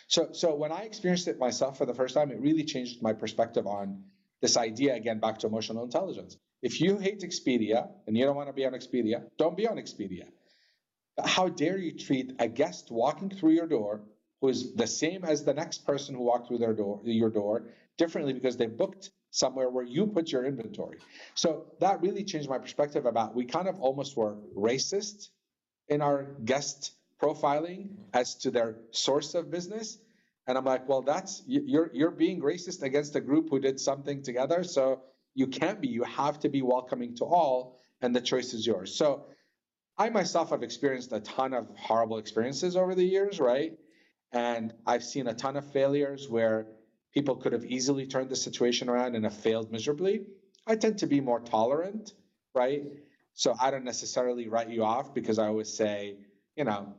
[0.09, 3.13] so so when i experienced it myself for the first time it really changed my
[3.13, 4.03] perspective on
[4.41, 8.49] this idea again back to emotional intelligence if you hate Expedia and you don't want
[8.49, 10.29] to be on Expedia, don't be on Expedia.
[11.23, 14.01] How dare you treat a guest walking through your door
[14.41, 17.67] who is the same as the next person who walked through their door, your door
[17.99, 20.99] differently because they booked somewhere where you put your inventory.
[21.35, 25.29] So that really changed my perspective about we kind of almost were racist
[25.89, 29.99] in our guest profiling as to their source of business.
[30.47, 34.23] And I'm like, well, that's you're you're being racist against a group who did something
[34.23, 34.63] together.
[34.63, 35.03] So
[35.35, 35.89] you can't be.
[35.89, 38.95] You have to be welcoming to all, and the choice is yours.
[38.95, 39.25] So
[39.99, 43.73] I myself have experienced a ton of horrible experiences over the years, right?
[44.31, 46.67] And I've seen a ton of failures where
[47.15, 50.27] people could have easily turned the situation around and have failed miserably.
[50.67, 52.13] I tend to be more tolerant,
[52.55, 52.83] right?
[53.35, 56.17] So I don't necessarily write you off because I always say,
[56.57, 56.95] you know,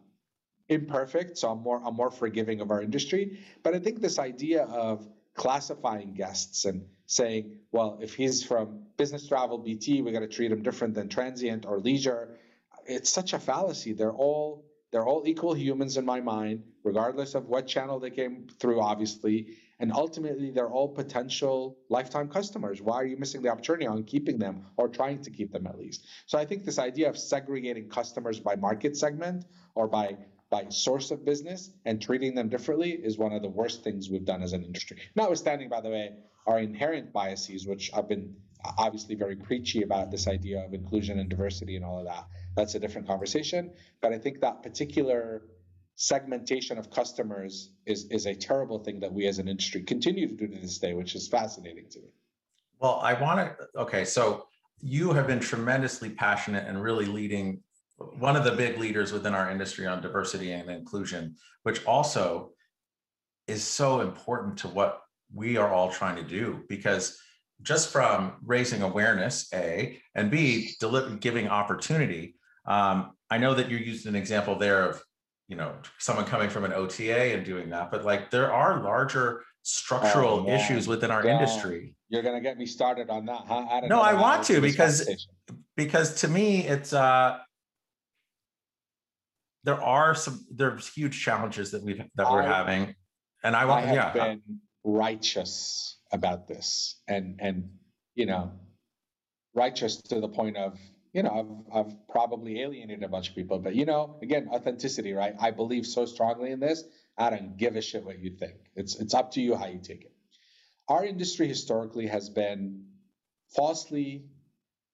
[0.70, 1.38] imperfect.
[1.38, 3.40] So I'm more I'm more forgiving of our industry.
[3.64, 9.28] But I think this idea of classifying guests and saying, well, if he's from business
[9.28, 12.38] travel BT, we got to treat him different than transient or leisure.
[12.88, 13.94] It's such a fallacy.
[13.94, 18.48] They're all they're all equal humans in my mind, regardless of what channel they came
[18.60, 19.58] through, obviously.
[19.80, 22.82] And ultimately, they're all potential lifetime customers.
[22.82, 25.78] Why are you missing the opportunity on keeping them or trying to keep them at
[25.78, 26.08] least?
[26.28, 30.18] So I think this idea of segregating customers by market segment or by
[30.50, 34.26] by source of business and treating them differently is one of the worst things we've
[34.26, 34.98] done as an industry.
[35.16, 36.14] Notwithstanding, by the way,
[36.46, 38.36] our inherent biases, which I've been
[38.78, 42.28] obviously very preachy about this idea of inclusion and diversity and all of that.
[42.56, 43.72] That's a different conversation.
[44.02, 45.44] But I think that particular
[45.96, 50.36] segmentation of customers is is a terrible thing that we as an industry continue to
[50.36, 52.10] do to this day, which is fascinating to me.
[52.80, 53.82] Well, I want to.
[53.82, 54.48] Okay, so
[54.82, 57.62] you have been tremendously passionate and really leading
[57.98, 62.52] one of the big leaders within our industry on diversity and inclusion, which also
[63.48, 65.02] is so important to what
[65.34, 67.18] we are all trying to do because
[67.62, 70.76] just from raising awareness, A, and B,
[71.20, 72.36] giving opportunity.
[72.66, 75.02] Um, I know that you used an example there of,
[75.48, 79.44] you know, someone coming from an OTA and doing that, but like there are larger
[79.62, 81.34] structural oh, issues within our yeah.
[81.34, 81.94] industry.
[82.10, 83.66] You're gonna get me started on that, huh?
[83.70, 85.28] I no, I want to because
[85.76, 87.40] because to me it's uh
[89.64, 92.96] there are some there's huge challenges that we've that we're having,
[93.44, 94.14] and I want I yeah.
[94.14, 94.42] Been
[94.84, 97.70] righteous about this, and and
[98.14, 98.52] you know,
[99.56, 100.80] righteous to the point of
[101.16, 105.14] you know I've I've probably alienated a bunch of people, but you know, again, authenticity,
[105.14, 105.34] right?
[105.40, 106.84] I believe so strongly in this.
[107.18, 108.56] I don't give a shit what you think.
[108.76, 110.12] It's it's up to you how you take it.
[110.90, 112.88] Our industry historically has been
[113.56, 114.26] falsely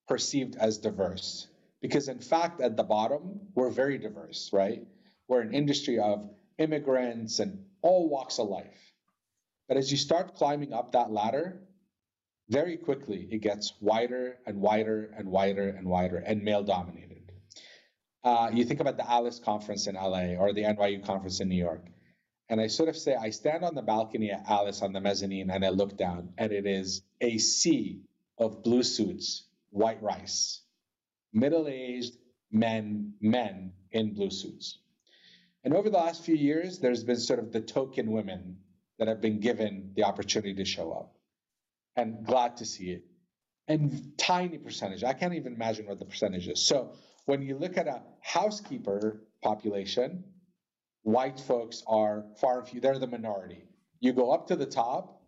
[0.07, 1.47] perceived as diverse
[1.81, 4.85] because, in fact, at the bottom, we're very diverse, right?
[5.27, 6.29] We're an industry of
[6.59, 8.93] immigrants and all walks of life.
[9.67, 11.63] But as you start climbing up that ladder,
[12.51, 17.31] very quickly it gets wider and wider and wider and wider and male dominated.
[18.23, 21.55] Uh, you think about the ALIS conference in LA or the NYU conference in New
[21.55, 21.85] York.
[22.49, 25.49] And I sort of say, I stand on the balcony at ALIS on the mezzanine
[25.49, 28.01] and I look down, and it is a sea
[28.37, 30.61] of blue suits, white rice
[31.33, 32.17] middle-aged
[32.51, 34.79] men, men in blue suits.
[35.63, 38.57] And over the last few years, there's been sort of the token women
[38.99, 41.15] that have been given the opportunity to show up.
[41.95, 43.03] And glad to see it.
[43.67, 45.03] And tiny percentage.
[45.03, 46.65] I can't even imagine what the percentage is.
[46.65, 46.93] So
[47.25, 50.23] when you look at a housekeeper population,
[51.03, 52.81] white folks are far and few.
[52.81, 53.65] They're the minority.
[53.99, 55.21] You go up to the top,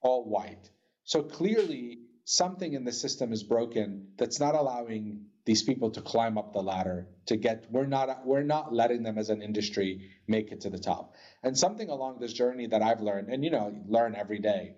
[0.00, 0.70] all white.
[1.04, 6.38] So clearly, something in the system is broken that's not allowing these people to climb
[6.38, 10.50] up the ladder to get we're not we're not letting them as an industry make
[10.50, 13.76] it to the top and something along this journey that i've learned and you know
[13.86, 14.74] learn every day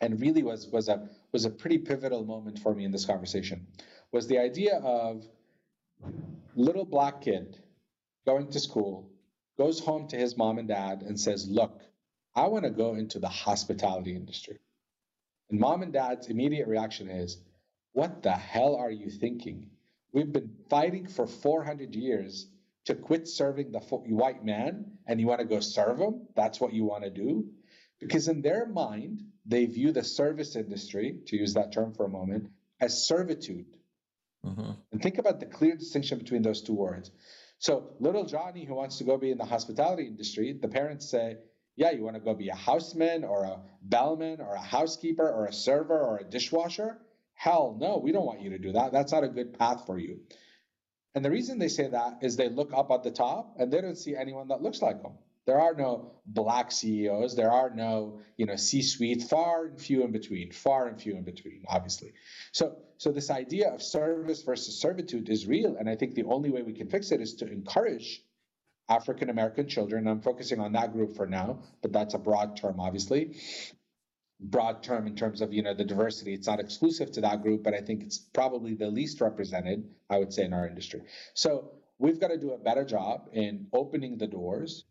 [0.00, 3.66] and really was was a was a pretty pivotal moment for me in this conversation
[4.12, 5.24] was the idea of
[6.54, 7.58] little black kid
[8.26, 9.10] going to school
[9.58, 11.80] goes home to his mom and dad and says look
[12.34, 14.58] i want to go into the hospitality industry
[15.50, 17.38] and mom and dad's immediate reaction is
[17.92, 19.70] what the hell are you thinking
[20.14, 22.46] We've been fighting for 400 years
[22.84, 26.28] to quit serving the white man and you want to go serve him.
[26.36, 27.48] That's what you want to do.
[28.04, 32.08] Because in their mind, they view the service industry, to use that term for a
[32.08, 32.50] moment,
[32.80, 33.66] as servitude.
[34.44, 34.70] Mm-hmm.
[34.92, 37.10] And think about the clear distinction between those two words.
[37.58, 41.38] So, little Johnny who wants to go be in the hospitality industry, the parents say,
[41.76, 45.46] Yeah, you want to go be a houseman or a bellman or a housekeeper or
[45.46, 46.98] a server or a dishwasher?
[47.34, 48.92] Hell no, we don't want you to do that.
[48.92, 50.20] That's not a good path for you.
[51.14, 53.80] And the reason they say that is they look up at the top and they
[53.80, 55.12] don't see anyone that looks like them.
[55.46, 57.36] There are no black CEOs.
[57.36, 59.24] There are no, you know, C-suite.
[59.24, 60.52] Far and few in between.
[60.52, 61.64] Far and few in between.
[61.68, 62.12] Obviously.
[62.52, 66.50] So, so this idea of service versus servitude is real, and I think the only
[66.50, 68.22] way we can fix it is to encourage
[68.88, 70.06] African American children.
[70.06, 73.36] I'm focusing on that group for now, but that's a broad term, obviously.
[74.40, 76.32] Broad term in terms of you know the diversity.
[76.32, 79.90] It's not exclusive to that group, but I think it's probably the least represented.
[80.08, 81.02] I would say in our industry.
[81.34, 84.84] So we've got to do a better job in opening the doors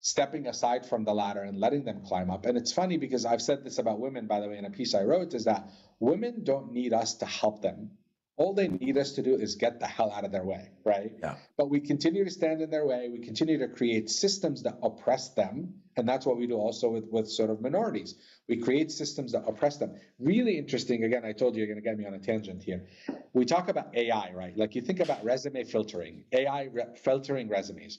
[0.00, 2.46] stepping aside from the ladder and letting them climb up.
[2.46, 4.94] And it's funny because I've said this about women, by the way, in a piece
[4.94, 7.90] I wrote, is that women don't need us to help them.
[8.36, 11.12] All they need us to do is get the hell out of their way, right?
[11.20, 11.34] Yeah.
[11.56, 13.08] But we continue to stand in their way.
[13.08, 15.74] We continue to create systems that oppress them.
[15.96, 18.14] And that's what we do also with, with sort of minorities.
[18.48, 19.96] We create systems that oppress them.
[20.20, 21.02] Really interesting.
[21.02, 22.86] Again, I told you you're going to get me on a tangent here.
[23.32, 24.56] We talk about AI, right?
[24.56, 27.98] Like you think about resume filtering, AI re- filtering resumes.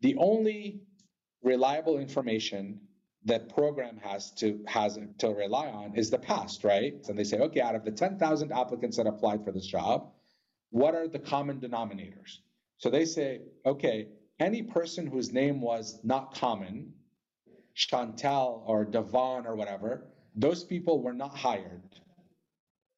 [0.00, 0.82] The only
[1.42, 2.80] reliable information
[3.24, 6.94] that program has to has to rely on is the past, right?
[7.08, 10.12] And they say, okay, out of the 10,000 applicants that applied for this job,
[10.70, 12.38] what are the common denominators?
[12.78, 16.94] So they say, okay, any person whose name was not common,
[17.76, 21.82] Chantel or Devon or whatever, those people were not hired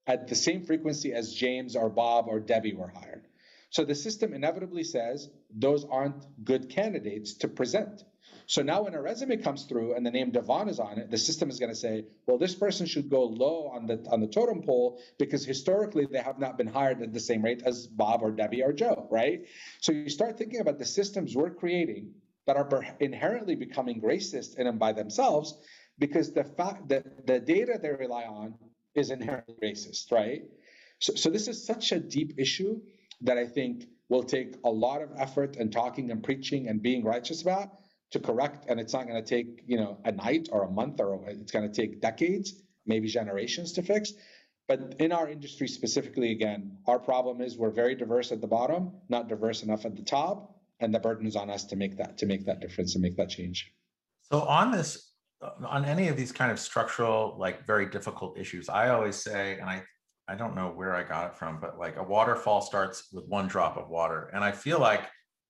[0.07, 3.26] at the same frequency as James or Bob or Debbie were hired.
[3.70, 8.05] So the system inevitably says those aren't good candidates to present.
[8.53, 11.16] So now when a resume comes through and the name Devon is on it, the
[11.16, 14.26] system is going to say, well, this person should go low on the on the
[14.26, 18.20] totem pole because historically they have not been hired at the same rate as Bob
[18.22, 19.46] or Debbie or Joe, right?
[19.80, 22.12] So you start thinking about the systems we're creating
[22.46, 22.68] that are
[23.00, 25.57] inherently becoming racist in and by themselves
[25.98, 28.55] because the fact that the data they rely on
[28.94, 30.42] is inherently racist, right?
[30.98, 32.82] So, so this is such a deep issue
[33.22, 37.03] that I think will take a lot of effort and talking and preaching and being
[37.03, 37.70] righteous about
[38.13, 41.01] to correct, and it's not going to take you know a night or a month
[41.01, 44.13] or it's going to take decades, maybe generations to fix.
[44.69, 48.93] But in our industry specifically, again, our problem is we're very diverse at the bottom,
[49.09, 52.19] not diverse enough at the top, and the burden is on us to make that
[52.19, 53.73] to make that difference and make that change.
[54.23, 55.13] So on this,
[55.67, 59.69] on any of these kind of structural, like very difficult issues, I always say, and
[59.69, 59.83] I
[60.29, 63.49] I don't know where I got it from, but like a waterfall starts with one
[63.49, 65.03] drop of water, and I feel like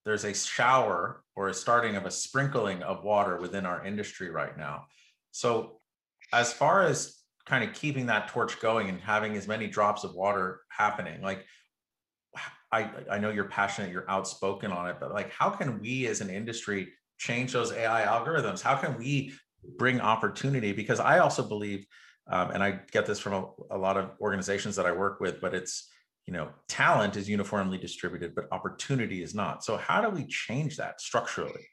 [0.04, 4.56] there's a shower or a starting of a sprinkling of water within our industry right
[4.56, 4.86] now.
[5.30, 5.80] So,
[6.32, 10.14] as far as kind of keeping that torch going and having as many drops of
[10.14, 11.44] water happening, like
[12.72, 16.20] I, I know you're passionate, you're outspoken on it, but like, how can we as
[16.20, 16.88] an industry
[17.18, 18.62] change those AI algorithms?
[18.62, 19.32] How can we
[19.76, 20.72] bring opportunity?
[20.72, 21.86] Because I also believe,
[22.30, 25.40] um, and I get this from a, a lot of organizations that I work with,
[25.40, 25.91] but it's
[26.26, 29.64] you know talent is uniformly distributed but opportunity is not.
[29.64, 31.66] So how do we change that structurally?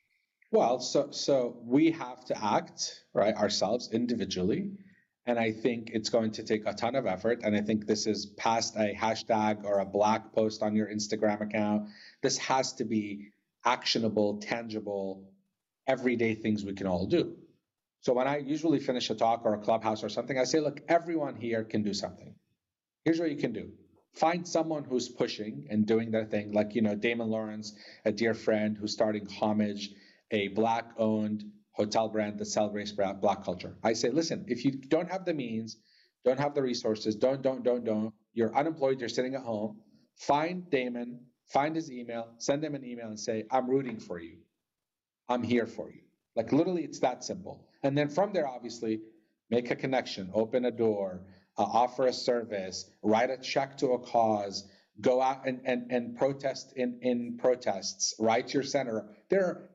[0.52, 4.72] Well so so we have to act right ourselves individually.
[5.26, 7.41] And i think it's going to take a ton of effort.
[7.43, 11.41] And i think this is past a hashtag or a black post on your instagram
[11.41, 11.89] account.
[12.24, 13.30] This has to be
[13.66, 15.32] actionable tangible
[15.88, 17.36] everyday things we can all do.
[18.02, 20.82] So when i usually finish a talk or a clubhouse or something i say look
[20.88, 22.34] everyone here can do something.
[23.06, 23.72] Here's what you can do
[24.14, 27.74] find someone who's pushing and doing their thing, like you know Damon Lawrence,
[28.05, 29.91] a dear friend who's starting Homage,
[30.32, 33.76] a black-owned hotel brand that celebrates black culture.
[33.84, 35.78] I say, listen, if you don't have the means,
[36.26, 38.14] don't have the resources, don't, don't, don't, don't.
[38.34, 38.99] You're unemployed.
[38.99, 39.80] You're sitting at home.
[40.18, 44.38] Find Damon, find his email, send him an email, and say, I'm rooting for you.
[45.30, 46.01] I'm here for you.
[46.36, 47.66] Like literally, it's that simple.
[47.84, 48.99] And then from there, obviously,
[49.49, 51.22] make a connection, open a door,
[51.60, 54.66] uh, offer a service, write a check to a cause,
[55.01, 59.05] go out and, and, and protest in, in protests, write your senator.
[59.30, 59.70] There are,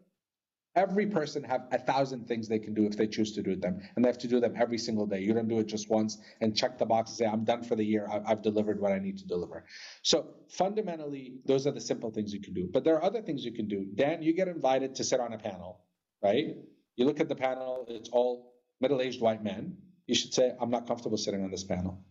[0.75, 3.83] every person have a thousand things they can do if they choose to do them,
[3.95, 5.21] and they have to do them every single day.
[5.21, 7.77] You don't do it just once and check the box and say, I'm done for
[7.77, 8.09] the year.
[8.27, 9.67] I've delivered what I need to deliver.
[10.03, 12.69] So fundamentally, those are the simple things you can do.
[12.73, 13.85] But there are other things you can do.
[13.95, 15.81] Dan, you get invited to sit on a panel,
[16.23, 16.57] right?
[16.97, 19.77] You look at the panel, it's all middle-aged white men
[20.07, 22.05] you should say, I'm not comfortable sitting on this panel.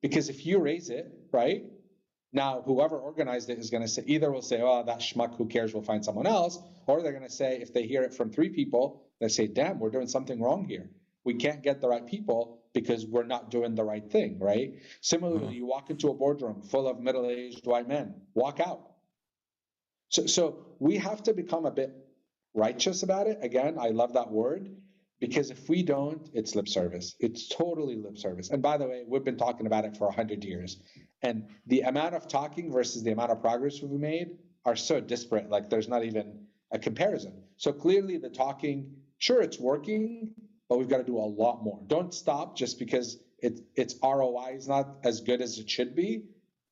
[0.00, 1.64] Because if you raise it, right,
[2.32, 5.46] now whoever organized it is going to say, either will say, oh, that schmuck, who
[5.46, 8.30] cares, we'll find someone else, or they're going to say, if they hear it from
[8.30, 10.90] three people, they say, damn, we're doing something wrong here.
[11.28, 14.76] we can't get the right people because we're not doing the right thing, right?
[15.02, 15.52] Similarly, mm-hmm.
[15.52, 18.80] you walk into a boardroom full of middle-aged white men, walk out.
[20.08, 21.94] So, so we have to become a bit
[22.54, 23.40] righteous about it.
[23.42, 24.70] Again, I love that word
[25.20, 27.16] because if we don't, it's lip service.
[27.18, 28.50] It's totally lip service.
[28.50, 30.80] And by the way, we've been talking about it for 100 years.
[31.22, 35.50] And the amount of talking versus the amount of progress we've made are so disparate.
[35.50, 37.42] Like there's not even a comparison.
[37.56, 40.34] So clearly, the talking, sure, it's working,
[40.68, 41.80] but we've got to do a lot more.
[41.86, 46.24] Don't stop just because it, its ROI is not as good as it should be.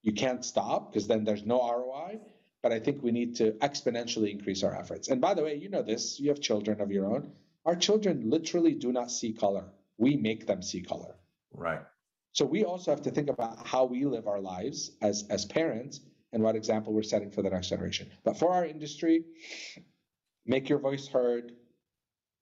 [0.03, 2.21] You can't stop because then there's no ROI.
[2.63, 5.09] But I think we need to exponentially increase our efforts.
[5.09, 7.33] And by the way, you know this, you have children of your own.
[7.67, 9.65] Our children literally do not see color.
[9.99, 11.17] We make them see color.
[11.53, 11.81] Right.
[12.33, 16.01] So we also have to think about how we live our lives as, as parents
[16.33, 18.09] and what example we're setting for the next generation.
[18.25, 19.25] But for our industry,
[20.45, 21.53] make your voice heard,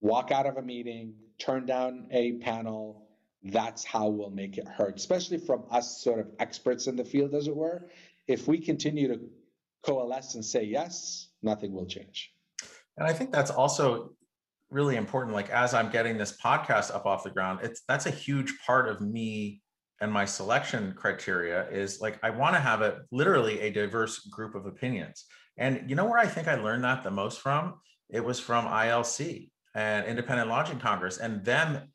[0.01, 3.07] walk out of a meeting, turn down a panel.
[3.45, 7.35] That's how we'll make it heard, especially from us sort of experts in the field,
[7.35, 7.89] as it were.
[8.27, 9.21] If we continue to
[9.83, 12.33] coalesce and say yes, nothing will change.
[12.97, 14.13] And I think that's also
[14.75, 15.35] really important.
[15.35, 18.89] Like as I'm getting this podcast up off the ground, it's that's a huge part
[18.89, 19.63] of me
[20.01, 24.57] and my selection criteria is like I want to have a literally a diverse group
[24.57, 25.25] of opinions.
[25.57, 27.75] And you know where I think I learned that the most from?
[28.11, 31.93] It was from ILC and Independent Lodging Congress and them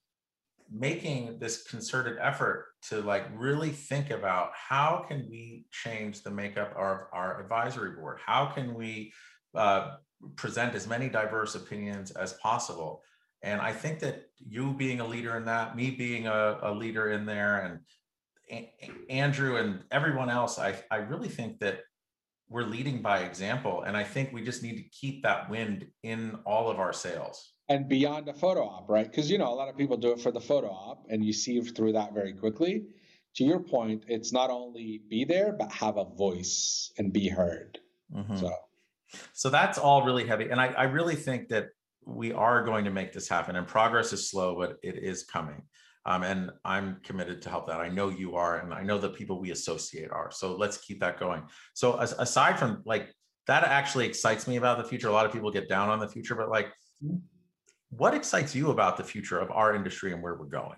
[0.71, 6.71] making this concerted effort to like really think about how can we change the makeup
[6.71, 6.77] of
[7.11, 9.11] our advisory board how can we
[9.55, 9.95] uh,
[10.35, 13.01] present as many diverse opinions as possible
[13.41, 17.11] and i think that you being a leader in that me being a, a leader
[17.11, 17.79] in there and
[18.51, 18.71] a-
[19.09, 21.81] andrew and everyone else I, I really think that
[22.49, 26.37] we're leading by example and i think we just need to keep that wind in
[26.45, 29.09] all of our sails and beyond a photo op, right?
[29.09, 31.31] Because you know a lot of people do it for the photo op, and you
[31.31, 32.87] see through that very quickly.
[33.35, 37.79] To your point, it's not only be there, but have a voice and be heard.
[38.13, 38.37] Mm-hmm.
[38.37, 38.51] So,
[39.33, 41.67] so that's all really heavy, and I, I really think that
[42.05, 43.55] we are going to make this happen.
[43.55, 45.61] And progress is slow, but it is coming.
[46.05, 47.81] Um, and I'm committed to help that.
[47.81, 50.31] I know you are, and I know the people we associate are.
[50.31, 51.43] So let's keep that going.
[51.73, 53.13] So as, aside from like
[53.47, 55.09] that, actually excites me about the future.
[55.09, 56.67] A lot of people get down on the future, but like
[57.03, 57.17] mm-hmm.
[57.89, 60.77] What excites you about the future of our industry and where we're going?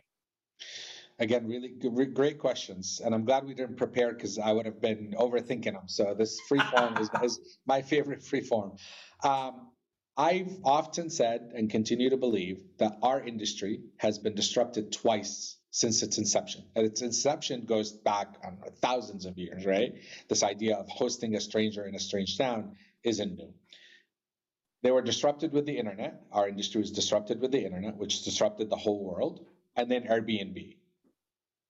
[1.22, 5.14] Again, really great questions, and I'm glad we didn't prepare because I would have been
[5.16, 5.88] overthinking them.
[5.88, 8.78] So this free form is, is, my favorite free form.
[9.24, 9.70] Um,
[10.18, 16.02] I've often said and continue to believe that our industry has been disrupted twice since
[16.02, 16.66] its inception.
[16.76, 18.38] And its inception goes back
[18.82, 19.94] thousands of years, right?
[20.28, 23.54] This idea of hosting a stranger in a strange town isn't new.
[24.82, 26.24] They were disrupted with the internet.
[26.32, 29.46] Our industry was disrupted with the internet, which disrupted the whole world,
[29.76, 30.78] and then Airbnb.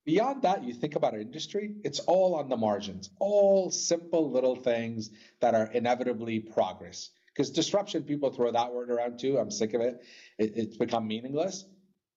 [0.05, 4.55] Beyond that, you think about our industry, it's all on the margins, all simple little
[4.55, 7.11] things that are inevitably progress.
[7.27, 9.37] Because disruption, people throw that word around too.
[9.37, 10.01] I'm sick of it.
[10.37, 10.53] it.
[10.55, 11.65] It's become meaningless.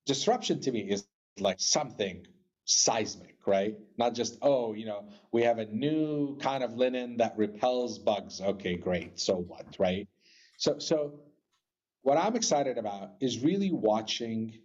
[0.07, 1.07] Disruption to me is
[1.39, 2.27] like something
[2.65, 3.77] seismic, right?
[3.99, 8.41] Not just, oh, you know, we have a new kind of linen that repels bugs.
[8.41, 9.21] Okay, great.
[9.21, 10.09] So what, right?
[10.57, 11.21] So, so
[12.03, 14.59] what I'm excited about is really watching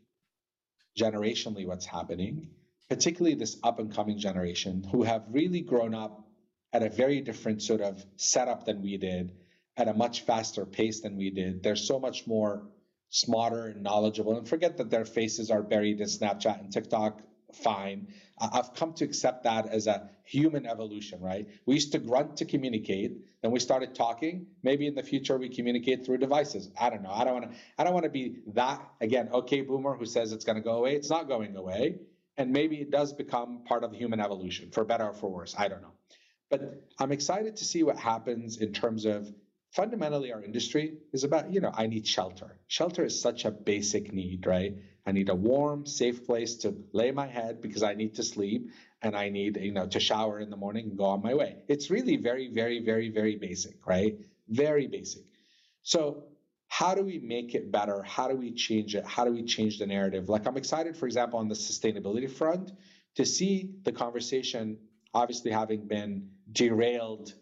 [0.98, 2.50] generationally what's happening,
[2.90, 6.28] particularly this up and coming generation who have really grown up
[6.74, 9.32] at a very different sort of setup than we did,
[9.78, 11.64] at a much faster pace than we did.
[11.64, 12.68] They're so much more
[13.10, 14.38] smarter and knowledgeable.
[14.38, 17.22] And forget that their faces are buried in Snapchat and TikTok
[17.64, 18.08] fine.
[18.40, 21.48] I've come to accept that as a human evolution, right?
[21.66, 24.48] We used to grunt to communicate, then we started talking.
[24.64, 26.70] Maybe in the future we communicate through devices.
[26.80, 27.12] I don't know.
[27.12, 27.58] I don't want to.
[27.78, 29.30] I don't want to be that again.
[29.34, 30.96] Okay, boomer who says it's going to go away.
[30.96, 32.00] It's not going away,
[32.40, 35.54] and maybe it does become part of human evolution, for better or for worse.
[35.58, 35.94] I don't know.
[36.50, 36.62] But
[36.98, 39.32] I'm excited to see what happens in terms of
[39.72, 44.12] fundamentally our industry is about you know i need shelter shelter is such a basic
[44.12, 44.74] need right
[45.10, 48.70] I need a warm, safe place to lay my head because I need to sleep
[49.02, 51.58] and I need, you know, to shower in the morning and go on my way.
[51.68, 54.20] It's really very, very, very, very basic, right?
[54.50, 55.24] Very basic.
[55.82, 56.26] So
[56.70, 58.02] how do we make it better?
[58.04, 59.06] How do we change it?
[59.06, 60.30] How do we change the narrative?
[60.30, 62.72] Like I'm excited, for example, on the sustainability front
[63.16, 64.78] to see the conversation
[65.14, 67.34] obviously having been derailed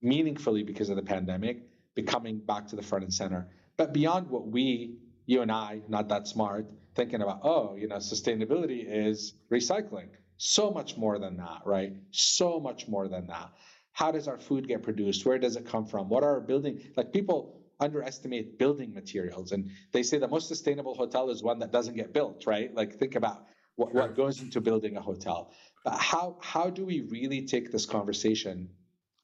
[0.00, 1.62] meaningfully because of the pandemic,
[1.94, 3.46] becoming back to the front and center.
[3.76, 7.96] But beyond what we, you and I, not that smart, thinking about, oh, you know,
[7.96, 10.08] sustainability is recycling.
[10.38, 11.92] So much more than that, right?
[12.12, 13.52] So much more than that.
[13.92, 15.26] How does our food get produced?
[15.26, 16.08] Where does it come from?
[16.08, 16.80] What are our building?
[16.96, 19.52] Like people underestimate building materials.
[19.52, 22.74] And they say the most sustainable hotel is one that doesn't get built, right?
[22.74, 25.52] Like think about what, what goes into building a hotel.
[25.84, 28.70] But how how do we really take this conversation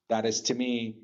[0.08, 0.98] that is to me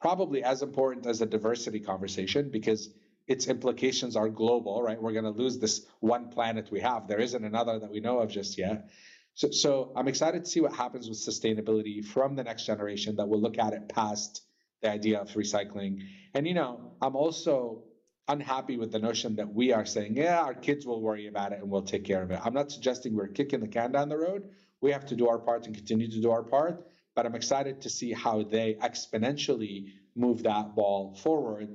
[0.00, 2.90] probably as important as a diversity conversation because
[3.26, 5.00] its implications are global, right?
[5.00, 7.08] We're going to lose this one planet we have.
[7.08, 8.88] There isn't another that we know of just yet.
[9.34, 13.28] So, so I'm excited to see what happens with sustainability from the next generation that
[13.28, 14.45] will look at it past
[14.82, 16.02] the idea of recycling.
[16.34, 17.84] And, you know, I'm also
[18.28, 21.60] unhappy with the notion that we are saying, yeah, our kids will worry about it
[21.60, 22.40] and we'll take care of it.
[22.44, 24.50] I'm not suggesting we're kicking the can down the road.
[24.80, 26.86] We have to do our part and continue to do our part.
[27.14, 31.68] But I'm excited to see how they exponentially move that ball forward,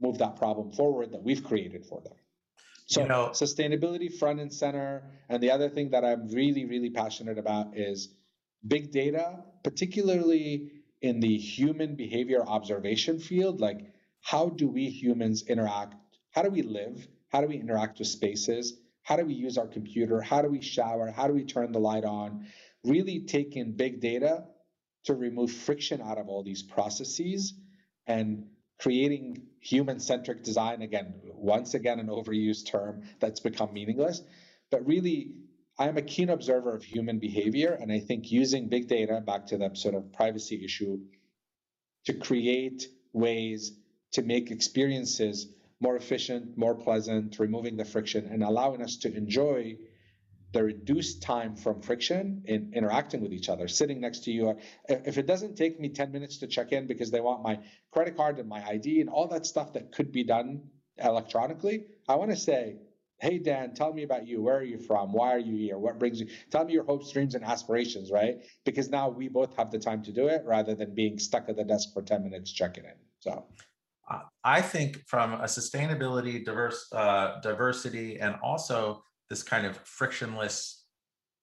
[0.00, 2.14] move that problem forward that we've created for them.
[2.86, 5.02] So you know, sustainability front and center.
[5.28, 8.14] And the other thing that I'm really, really passionate about is
[8.66, 10.70] big data, particularly
[11.02, 13.60] in the human behavior observation field.
[13.60, 15.94] Like, how do we humans interact?
[16.30, 17.06] How do we live?
[17.28, 18.78] How do we interact with spaces?
[19.02, 20.20] How do we use our computer?
[20.20, 21.10] How do we shower?
[21.10, 22.46] How do we turn the light on?
[22.84, 24.44] Really taking big data
[25.04, 27.54] to remove friction out of all these processes
[28.06, 28.46] and
[28.78, 34.22] creating human centric design again once again an overused term that's become meaningless
[34.70, 35.32] but really
[35.78, 39.58] i'm a keen observer of human behavior and i think using big data back to
[39.58, 40.98] that sort of privacy issue
[42.04, 43.72] to create ways
[44.12, 45.48] to make experiences
[45.80, 49.76] more efficient more pleasant removing the friction and allowing us to enjoy
[50.52, 54.58] the reduced time from friction in interacting with each other, sitting next to you.
[54.88, 57.58] If it doesn't take me 10 minutes to check in because they want my
[57.92, 60.62] credit card and my ID and all that stuff that could be done
[60.96, 62.76] electronically, I want to say,
[63.18, 64.42] hey, Dan, tell me about you.
[64.42, 65.12] Where are you from?
[65.12, 65.78] Why are you here?
[65.78, 66.28] What brings you?
[66.50, 68.36] Tell me your hopes, dreams, and aspirations, right?
[68.64, 71.56] Because now we both have the time to do it rather than being stuck at
[71.56, 72.94] the desk for 10 minutes checking in.
[73.20, 73.46] So.
[74.44, 80.84] I think from a sustainability, diverse, uh, diversity, and also this kind of frictionless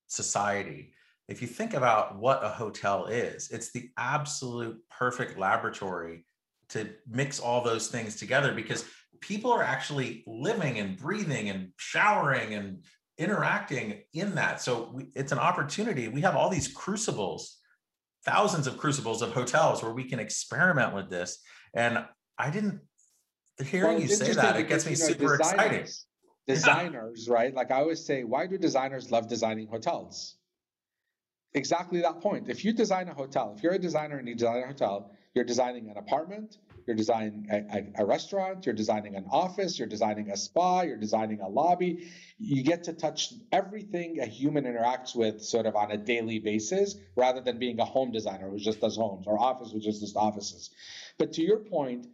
[0.07, 0.93] society.
[1.27, 6.25] If you think about what a hotel is, it's the absolute perfect laboratory
[6.69, 8.85] to mix all those things together because
[9.23, 12.83] people are actually living and breathing and showering and
[13.17, 14.61] interacting in that.
[14.61, 16.09] So we, it's an opportunity.
[16.09, 17.57] We have all these crucibles,
[18.25, 21.39] thousands of crucibles of hotels where we can experiment with this.
[21.73, 22.05] And
[22.37, 22.81] I didn't
[23.63, 25.89] hearing well, you say that, it gets me you know, super excited
[26.47, 27.33] designers, yeah.
[27.33, 27.53] right?
[27.53, 30.35] Like I always say, why do designers love designing hotels?
[31.53, 32.49] Exactly that point.
[32.49, 35.45] If you design a hotel, if you're a designer and you design a hotel, you're
[35.45, 36.57] designing an apartment,
[36.87, 40.97] you're designing a, a, a, restaurant, you're designing an office, you're designing a spa, you're
[40.97, 42.09] designing a lobby.
[42.37, 46.95] You get to touch everything a human interacts with sort of on a daily basis
[47.15, 50.15] rather than being a home designer who just does homes or office who just does
[50.15, 50.69] offices.
[51.17, 52.07] But to your point,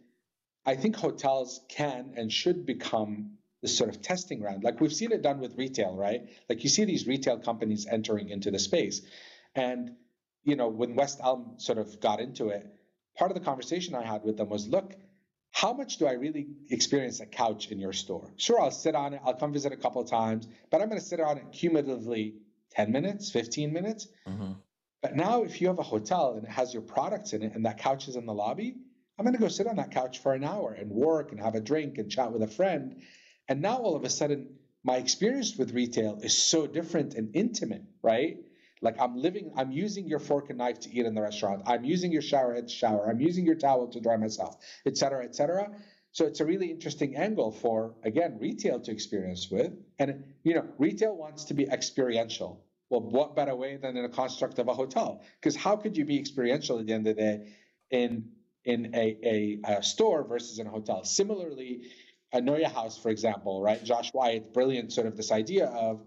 [0.66, 4.64] I think hotels can and should become this sort of testing ground.
[4.64, 6.28] Like we've seen it done with retail, right?
[6.48, 9.02] Like you see these retail companies entering into the space.
[9.54, 9.96] And,
[10.44, 12.66] you know, when West Elm sort of got into it,
[13.20, 14.94] part of the conversation I had with them was look,
[15.50, 18.32] how much do I really experience a couch in your store?
[18.38, 20.98] Sure, I'll sit on it, I'll come visit a couple of times, but I'm going
[20.98, 22.36] to sit on it cumulatively
[22.70, 24.08] 10 minutes, 15 minutes.
[24.26, 24.52] Mm-hmm.
[25.02, 27.66] But now, if you have a hotel and it has your products in it and
[27.66, 28.76] that couch is in the lobby,
[29.18, 31.54] I'm going to go sit on that couch for an hour and work and have
[31.54, 33.02] a drink and chat with a friend.
[33.48, 37.82] And now all of a sudden, my experience with retail is so different and intimate,
[38.02, 38.38] right?
[38.82, 41.62] Like I'm living, I'm using your fork and knife to eat in the restaurant.
[41.66, 43.08] I'm using your shower head to shower.
[43.10, 44.56] I'm using your towel to dry myself,
[44.86, 45.70] et cetera, et cetera.
[46.12, 49.72] So it's a really interesting angle for, again, retail to experience with.
[49.98, 52.64] And, you know, retail wants to be experiential.
[52.88, 55.22] Well, what better way than in a construct of a hotel?
[55.38, 57.52] Because how could you be experiential at the end of the day
[57.90, 58.30] in
[58.64, 61.04] in a, a, a store versus in a hotel?
[61.04, 61.82] Similarly,
[62.32, 63.82] a NeueHouse, for example, right?
[63.84, 66.00] Josh Wyatt, brilliant sort of this idea of,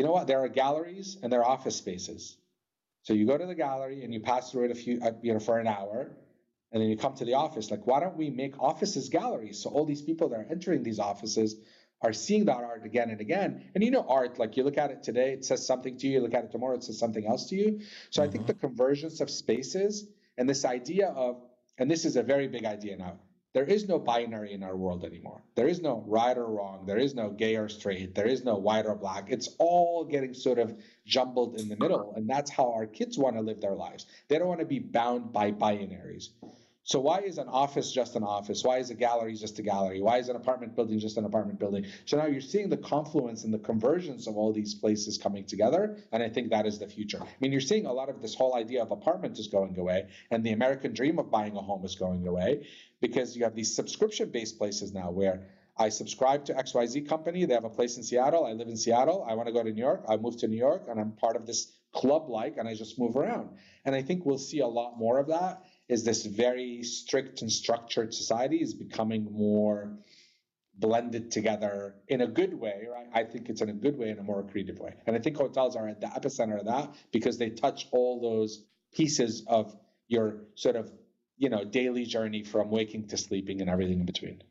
[0.00, 2.38] you know what, there are galleries and there are office spaces.
[3.02, 5.34] So you go to the gallery and you pass through it a few, uh, you
[5.34, 6.10] know, for an hour,
[6.72, 7.70] and then you come to the office.
[7.70, 9.58] Like, why don't we make offices galleries?
[9.58, 11.54] So all these people that are entering these offices
[12.00, 13.66] are seeing that art again and again.
[13.74, 16.14] And you know, art, like you look at it today, it says something to you.
[16.14, 17.80] You look at it tomorrow, it says something else to you.
[18.08, 18.28] So mm-hmm.
[18.30, 18.52] I think mm-hmm.
[18.52, 20.06] the convergence of spaces
[20.38, 21.42] and this idea of,
[21.76, 23.18] and this is a very big idea now
[23.52, 25.42] there is no binary in our world anymore.
[25.56, 26.86] There is no right or wrong.
[26.86, 28.14] There is no gay or straight.
[28.14, 29.26] There is no white or black.
[29.28, 32.12] It's all getting sort of jumbled in the middle.
[32.14, 34.06] And that's how our kids want to live their lives.
[34.28, 36.28] They don't want to be bound by binaries.
[36.90, 38.64] So why is an office just an office?
[38.64, 40.02] Why is a gallery just a gallery?
[40.02, 41.86] Why is an apartment building just an apartment building?
[42.04, 45.98] So now you're seeing the confluence and the convergence of all these places coming together,
[46.10, 47.22] and I think that is the future.
[47.22, 50.08] I mean, you're seeing a lot of this whole idea of apartment is going away,
[50.32, 52.66] and the American dream of buying a home is going away
[53.00, 57.44] because you have these subscription-based places now where I subscribe to XYZ company.
[57.44, 58.44] They have a place in Seattle.
[58.44, 59.24] I live in Seattle.
[59.28, 60.06] I want to go to New York.
[60.08, 62.98] I move to New York and I'm part of this club like and I just
[62.98, 63.50] move around.
[63.84, 67.50] And I think we'll see a lot more of that is this very strict and
[67.50, 69.98] structured society is becoming more
[70.78, 73.08] blended together in a good way, right?
[73.12, 74.94] I think it's in a good way, in a more creative way.
[75.06, 78.64] And I think hotels are at the epicenter of that because they touch all those
[78.94, 79.76] pieces of
[80.06, 80.92] your sort of,
[81.36, 84.42] you know, daily journey from waking to sleeping and everything in between.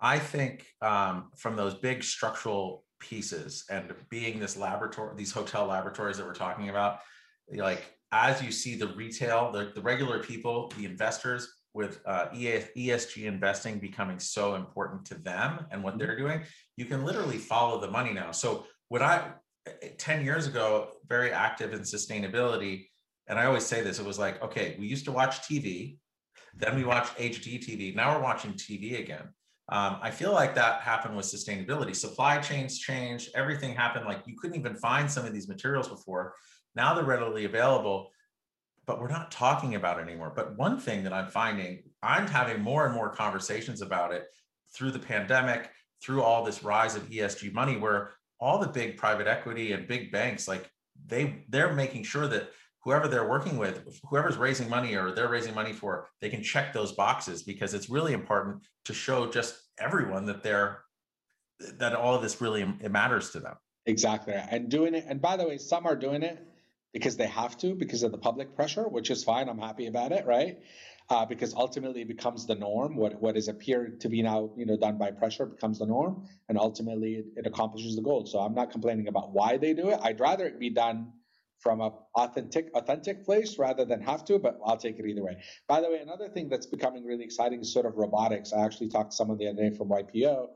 [0.00, 6.18] I think um, from those big structural pieces and being this laboratory, these hotel laboratories
[6.18, 6.98] that we're talking about,
[7.54, 13.24] like as you see the retail, the, the regular people, the investors with uh, ESG
[13.24, 16.42] investing becoming so important to them and what they're doing,
[16.76, 18.30] you can literally follow the money now.
[18.32, 19.32] So what I,
[19.98, 22.86] 10 years ago, very active in sustainability,
[23.26, 25.98] and I always say this, it was like, okay, we used to watch TV,
[26.56, 29.28] then we watched HD TV, now we're watching TV again.
[29.70, 31.94] Um, I feel like that happened with sustainability.
[31.94, 34.06] Supply chains changed, everything happened.
[34.06, 36.34] Like you couldn't even find some of these materials before.
[36.78, 38.12] Now they're readily available,
[38.86, 40.32] but we're not talking about it anymore.
[40.34, 44.26] But one thing that I'm finding, I'm having more and more conversations about it
[44.72, 45.70] through the pandemic,
[46.00, 50.12] through all this rise of ESG money, where all the big private equity and big
[50.12, 50.70] banks, like
[51.04, 52.50] they they're making sure that
[52.84, 56.72] whoever they're working with, whoever's raising money or they're raising money for, they can check
[56.72, 60.84] those boxes because it's really important to show just everyone that they're
[61.78, 63.56] that all of this really it matters to them.
[63.86, 64.34] Exactly.
[64.34, 66.44] And doing it, and by the way, some are doing it
[66.92, 69.48] because they have to because of the public pressure, which is fine.
[69.48, 70.58] I'm happy about it, right?
[71.10, 72.96] Uh, because ultimately it becomes the norm.
[72.96, 76.26] What what is appeared to be now, you know, done by pressure becomes the norm,
[76.48, 78.26] and ultimately it, it accomplishes the goal.
[78.26, 80.00] So I'm not complaining about why they do it.
[80.02, 81.12] I'd rather it be done
[81.60, 85.38] from a authentic authentic place rather than have to, but I'll take it either way.
[85.66, 88.52] By the way, another thing that's becoming really exciting is sort of robotics.
[88.52, 90.46] I actually talked to someone the other day from YPO.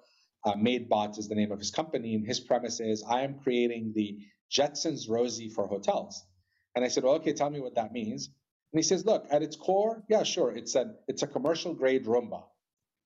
[0.44, 3.92] Uh, Maidbot is the name of his company, and his premise is I am creating
[3.94, 4.18] the
[4.52, 6.24] Jetsons Rosie for hotels.
[6.74, 8.26] And I said, well, okay, tell me what that means.
[8.72, 12.06] And he says, look, at its core, yeah, sure, it's a it's a commercial grade
[12.06, 12.42] Roomba.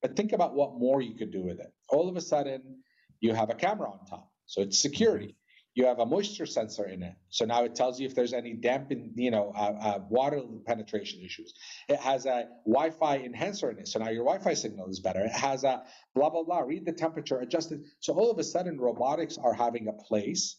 [0.02, 1.72] But think about what more you could do with it.
[1.88, 2.82] All of a sudden,
[3.20, 4.30] you have a camera on top.
[4.46, 5.36] So it's security.
[5.74, 7.14] You have a moisture sensor in it.
[7.28, 10.40] So now it tells you if there's any damp in, you know, uh, uh, water
[10.66, 11.52] penetration issues.
[11.88, 13.88] It has a Wi-Fi enhancer in it.
[13.88, 15.20] So now your Wi-Fi signal is better.
[15.20, 15.82] It has a
[16.14, 17.80] blah, blah, blah, read the temperature, adjust it.
[18.00, 20.56] So all of a sudden, robotics are having a place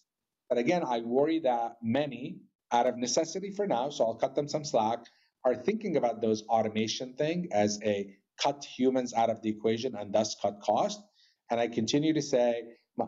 [0.49, 2.39] but again, I worry that many,
[2.71, 4.99] out of necessity for now, so I'll cut them some slack,
[5.45, 10.13] are thinking about those automation thing as a cut humans out of the equation and
[10.13, 11.01] thus cut cost.
[11.49, 12.63] And I continue to say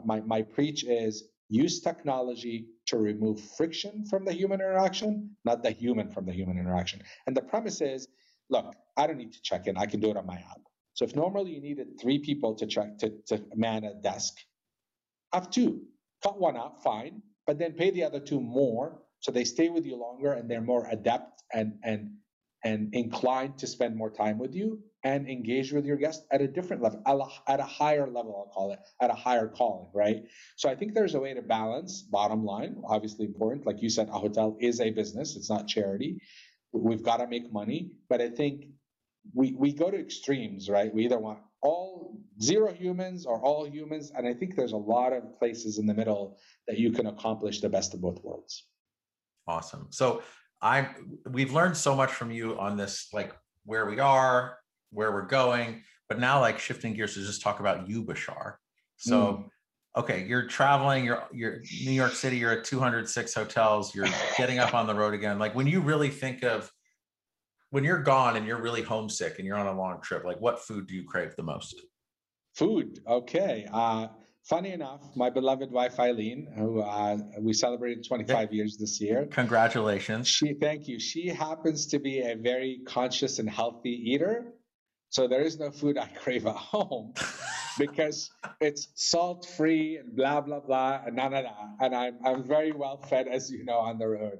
[0.05, 5.71] my, my, preach is use technology to remove friction from the human interaction, not the
[5.71, 7.01] human from the human interaction.
[7.27, 8.07] And the premise is,
[8.49, 9.77] look, I don't need to check in.
[9.77, 10.61] I can do it on my app.
[10.93, 14.33] So if normally you needed three people to check to, to man a desk,
[15.33, 15.81] have two.
[16.23, 19.83] Cut one out, fine but then pay the other two more so they stay with
[19.83, 22.11] you longer and they're more adept and and
[22.63, 26.47] and inclined to spend more time with you and engage with your guests at a
[26.47, 27.01] different level,
[27.47, 30.25] at a higher level, I'll call it, at a higher calling, right?
[30.57, 33.65] So I think there's a way to balance, bottom line, obviously important.
[33.65, 36.21] Like you said, a hotel is a business, it's not charity.
[36.71, 37.93] We've got to make money.
[38.09, 38.65] But I think
[39.33, 40.93] we, we go to extremes, right?
[40.93, 44.11] We either want all zero humans or all humans.
[44.15, 46.37] And I think there's a lot of places in the middle
[46.67, 48.65] that you can accomplish the best of both worlds.
[49.47, 49.87] Awesome.
[49.89, 50.21] So
[50.61, 50.89] I
[51.29, 53.35] we've learned so much from you on this, like
[53.65, 54.57] where we are,
[54.91, 58.55] where we're going, but now like shifting gears to just talk about you, Bashar.
[58.97, 59.45] So mm.
[60.01, 64.73] okay, you're traveling, you're you're New York City, you're at 206 hotels, you're getting up
[64.73, 65.39] on the road again.
[65.39, 66.71] Like when you really think of
[67.71, 70.59] when you're gone and you're really homesick and you're on a long trip, like what
[70.59, 71.79] food do you crave the most?
[72.59, 72.99] Food.
[73.07, 73.65] Okay.
[73.71, 74.07] Uh,
[74.43, 79.27] funny enough, my beloved wife Eileen, who uh, we celebrated 25 years this year.
[79.31, 80.27] Congratulations.
[80.27, 80.99] She, thank you.
[80.99, 84.55] She happens to be a very conscious and healthy eater.
[85.07, 87.13] So there is no food I crave at home
[87.79, 88.29] because
[88.59, 91.55] it's salt free and blah, blah, blah, and none of that.
[91.79, 94.39] And I'm, I'm very well fed, as you know, on the road.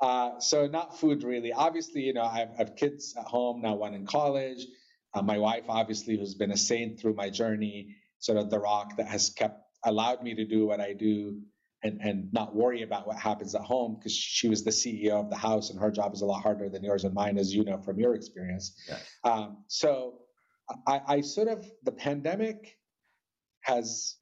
[0.00, 1.52] Uh, so not food really.
[1.52, 4.64] Obviously, you know, I have, I have kids at home now, one in college.
[5.14, 8.96] Uh, my wife, obviously, who's been a saint through my journey, sort of the rock
[8.96, 11.40] that has kept allowed me to do what I do.
[11.84, 15.30] and and not worry about what happens at home because she was the CEO of
[15.30, 17.64] the house and her job is a lot harder than yours and mine, as you
[17.64, 18.74] know from your experience.
[19.22, 20.18] Um, so
[20.86, 22.76] I, I sort of the pandemic
[23.60, 24.16] has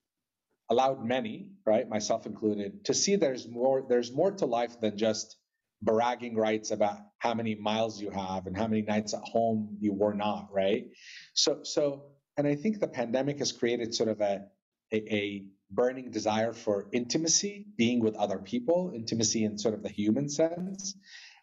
[0.68, 5.36] allowed many, right, myself included, to see there's more there's more to life than just
[5.82, 9.92] bragging rights about how many miles you have and how many nights at home you
[9.92, 10.86] were not, right?
[11.34, 14.46] So so and I think the pandemic has created sort of a
[14.92, 19.88] a, a burning desire for intimacy, being with other people, intimacy in sort of the
[19.88, 20.94] human sense.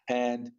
[0.08, 0.50] And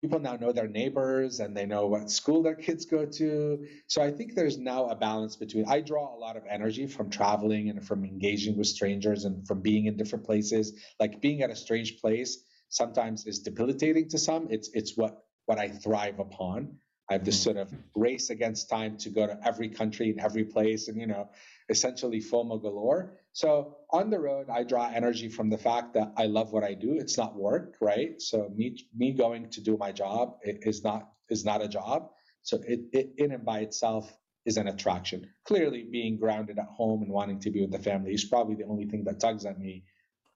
[0.00, 3.66] people now know their neighbors and they know what school their kids go to.
[3.86, 7.10] So I think there's now a balance between I draw a lot of energy from
[7.10, 10.72] traveling and from engaging with strangers and from being in different places.
[10.98, 14.48] Like being at a strange place sometimes is debilitating to some.
[14.50, 16.78] It's it's what what I thrive upon.
[17.10, 17.44] I have this mm.
[17.44, 21.06] sort of race against time to go to every country and every place and you
[21.06, 21.28] know
[21.68, 23.18] essentially FOMO galore.
[23.32, 26.74] So on the road, I draw energy from the fact that I love what I
[26.74, 26.94] do.
[26.94, 28.20] It's not work, right?
[28.20, 32.10] So me me going to do my job is not is not a job.
[32.42, 34.10] So it, it in and by itself
[34.46, 35.28] is an attraction.
[35.44, 38.64] Clearly, being grounded at home and wanting to be with the family is probably the
[38.64, 39.84] only thing that tugs at me,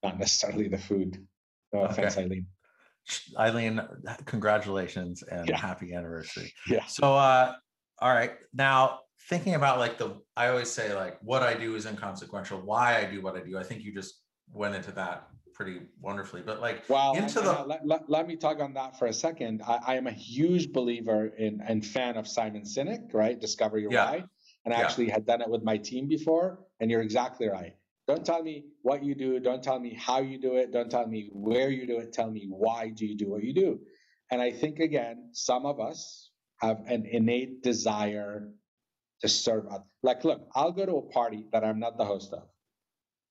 [0.03, 1.27] not necessarily the food.
[1.75, 1.93] No okay.
[1.93, 2.47] offense, Eileen.
[3.39, 3.83] Eileen,
[4.25, 5.59] congratulations and yeah.
[5.59, 6.53] happy anniversary.
[6.67, 6.87] Yeah.
[6.87, 7.55] So, uh,
[7.99, 11.87] all right, now thinking about like the i always say like what i do is
[11.87, 14.21] inconsequential why i do what i do i think you just
[14.53, 18.61] went into that pretty wonderfully but like well into the let, let, let, me talk
[18.61, 22.27] on that for a second i, I am a huge believer in and fan of
[22.27, 24.11] simon sinek right discover your yeah.
[24.11, 24.25] why
[24.65, 24.85] and i yeah.
[24.85, 27.77] actually had done it with my team before and you're exactly right
[28.07, 31.07] don't tell me what you do don't tell me how you do it don't tell
[31.07, 33.81] me where you do it tell me why do you do what you do
[34.31, 36.31] and i think again some of us
[36.61, 38.49] have an innate desire
[39.21, 39.87] to serve others.
[40.03, 42.43] Like, look, I'll go to a party that I'm not the host of.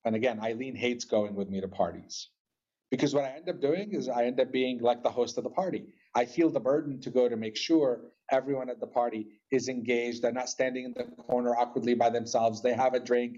[0.05, 2.30] And again, Eileen hates going with me to parties
[2.91, 5.43] because what I end up doing is I end up being like the host of
[5.43, 5.86] the party.
[6.16, 8.01] I feel the burden to go to make sure
[8.32, 10.22] everyone at the party is engaged.
[10.22, 12.61] They're not standing in the corner awkwardly by themselves.
[12.61, 13.38] They have a drink.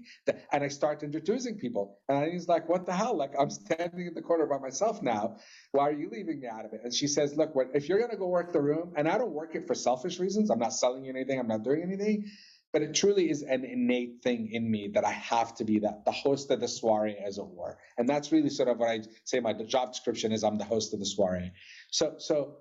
[0.52, 1.98] And I start introducing people.
[2.08, 3.16] And he's like, what the hell?
[3.16, 5.36] Like, I'm standing in the corner by myself now.
[5.72, 6.80] Why are you leaving me out of it?
[6.84, 9.32] And she says, look, if you're going to go work the room, and I don't
[9.32, 12.26] work it for selfish reasons, I'm not selling you anything, I'm not doing anything.
[12.72, 16.04] But it truly is an innate thing in me that I have to be that
[16.04, 17.78] the host of the soiree, as it were.
[17.96, 20.92] And that's really sort of what I say my job description is I'm the host
[20.92, 21.52] of the soiree.
[21.90, 22.58] So so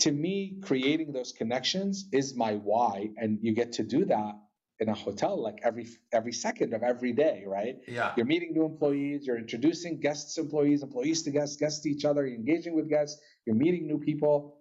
[0.00, 4.34] to me, creating those connections is my why, and you get to do that
[4.78, 7.76] in a hotel like every every second of every day, right?
[7.88, 8.12] Yeah.
[8.16, 12.26] You're meeting new employees, you're introducing guests, employees, employees to guests, guests to each other,
[12.26, 14.58] you're engaging with guests, you're meeting new people,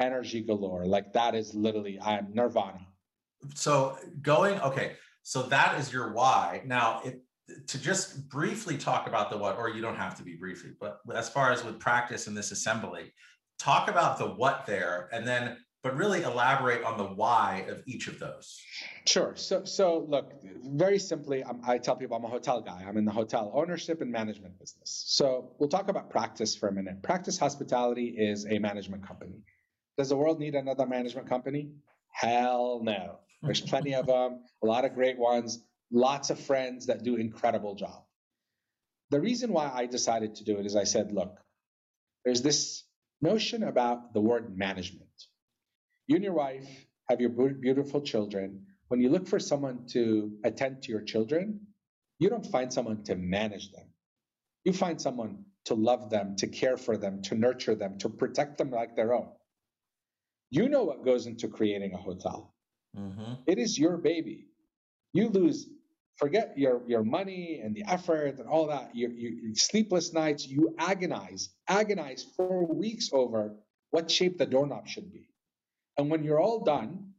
[0.00, 0.86] energy galore.
[0.86, 2.86] Like that is literally I'm nirvana.
[3.54, 4.92] So going okay,
[5.22, 6.62] so that is your why.
[6.64, 7.22] Now, it,
[7.66, 11.00] to just briefly talk about the what, or you don't have to be briefly, but
[11.14, 13.12] as far as with practice in this assembly,
[13.60, 18.06] talk about the what there and then but really elaborate on the why of each
[18.06, 18.60] of those.
[19.06, 19.34] Sure.
[19.36, 20.32] So so look
[20.62, 22.84] very simply I'm, i tell people i'm a hotel guy.
[22.86, 25.04] I'm in the hotel ownership and management business.
[25.06, 27.02] So we'll talk about Practis for a minute.
[27.02, 29.42] Practis hospitality is a management company.
[29.96, 31.70] Does the world need another management company?
[32.10, 33.20] Hell no.
[33.42, 35.60] There's plenty of them a lot of great ones
[35.92, 38.04] lots of friends that do incredible job.
[39.10, 41.40] The reason why i decided to do it is i said look
[42.24, 42.84] there's this
[43.22, 45.08] notion about the word management.
[46.06, 46.68] You and your wife
[47.08, 48.66] have your beautiful children.
[48.88, 51.60] When you look for someone to attend to your children,
[52.18, 53.86] you don't find someone to manage them.
[54.64, 58.58] You find someone to love them, to care for them, to nurture them, to protect
[58.58, 59.28] them like their own.
[60.50, 62.54] You know what goes into creating a hotel.
[62.96, 63.34] Mm-hmm.
[63.46, 64.48] It is your baby.
[65.12, 65.68] You lose
[66.20, 68.94] forget your your money and the effort and all that.
[68.94, 73.56] Your, your sleepless nights you agonize agonize for weeks over
[73.90, 75.28] what shape the doorknob should be.
[75.96, 77.10] And when you're all done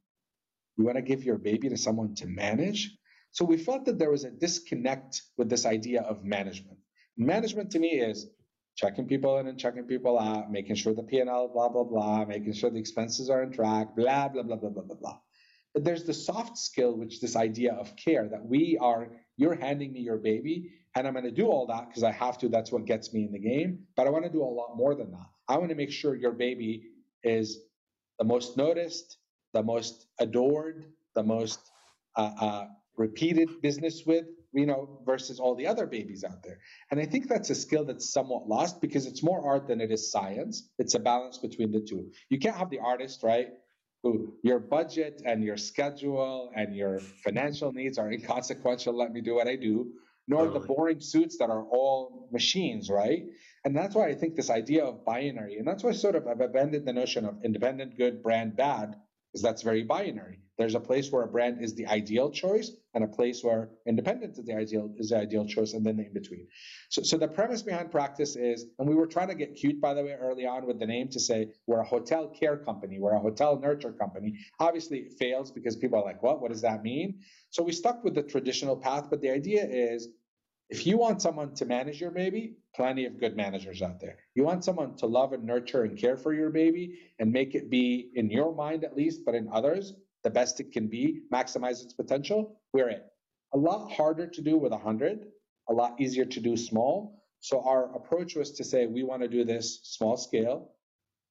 [0.77, 2.97] you want to give your baby to someone to manage.
[3.31, 6.77] So we felt that there was a disconnect with this idea of management.
[7.17, 8.27] Management to me is
[8.75, 12.53] checking people in and checking people out making sure the p&l blah blah blah making
[12.53, 15.17] sure the expenses are on track blah blah blah blah blah blah blah
[15.75, 19.07] there's the soft skill, which this idea of care that we are,
[19.37, 22.37] you're handing me your baby, and I'm going to do all that because I have
[22.39, 22.49] to.
[22.49, 23.79] That's what gets me in the game.
[23.95, 25.27] But I want to do a lot more than that.
[25.47, 26.89] I want to make sure your baby
[27.23, 27.59] is
[28.19, 29.17] the most noticed,
[29.53, 31.59] the most adored, the most
[32.17, 32.67] uh, uh,
[32.97, 36.59] repeated business with, you know, versus all the other babies out there.
[36.91, 39.91] And I think that's a skill that's somewhat lost because it's more art than it
[39.91, 40.69] is science.
[40.77, 42.11] It's a balance between the two.
[42.29, 43.47] You can't have the artist, right?
[44.03, 48.97] Who your budget and your schedule and your financial needs are inconsequential.
[48.97, 49.91] Let me do what I do.
[50.27, 50.59] nor totally.
[50.59, 53.23] the boring suits that are all machines, right?
[53.65, 56.41] And that's why I think this idea of binary, and that's why sort of I've
[56.41, 58.95] abandoned the notion of independent, good, brand, bad,
[59.33, 60.39] is that's very binary.
[60.61, 64.37] There's a place where a brand is the ideal choice and a place where independent
[64.37, 66.47] is the ideal is the ideal choice and then the in between.
[66.89, 69.95] So, so the premise behind Practis is, and we were trying to get cute by
[69.95, 73.15] the way early on with the name to say we're a hotel care company, we're
[73.15, 74.37] a hotel nurture company.
[74.59, 76.41] Obviously it fails because people are like, what?
[76.41, 77.21] What does that mean?
[77.49, 80.09] So we stuck with the traditional path, but the idea is
[80.69, 84.19] if you want someone to manage your baby, plenty of good managers out there.
[84.35, 87.71] You want someone to love and nurture and care for your baby and make it
[87.71, 91.83] be, in your mind at least, but in others, the best it can be, maximize
[91.83, 93.01] its potential, we're in.
[93.53, 95.25] A lot harder to do with 100,
[95.69, 97.23] a lot easier to do small.
[97.39, 100.71] So our approach was to say, we want to do this small scale.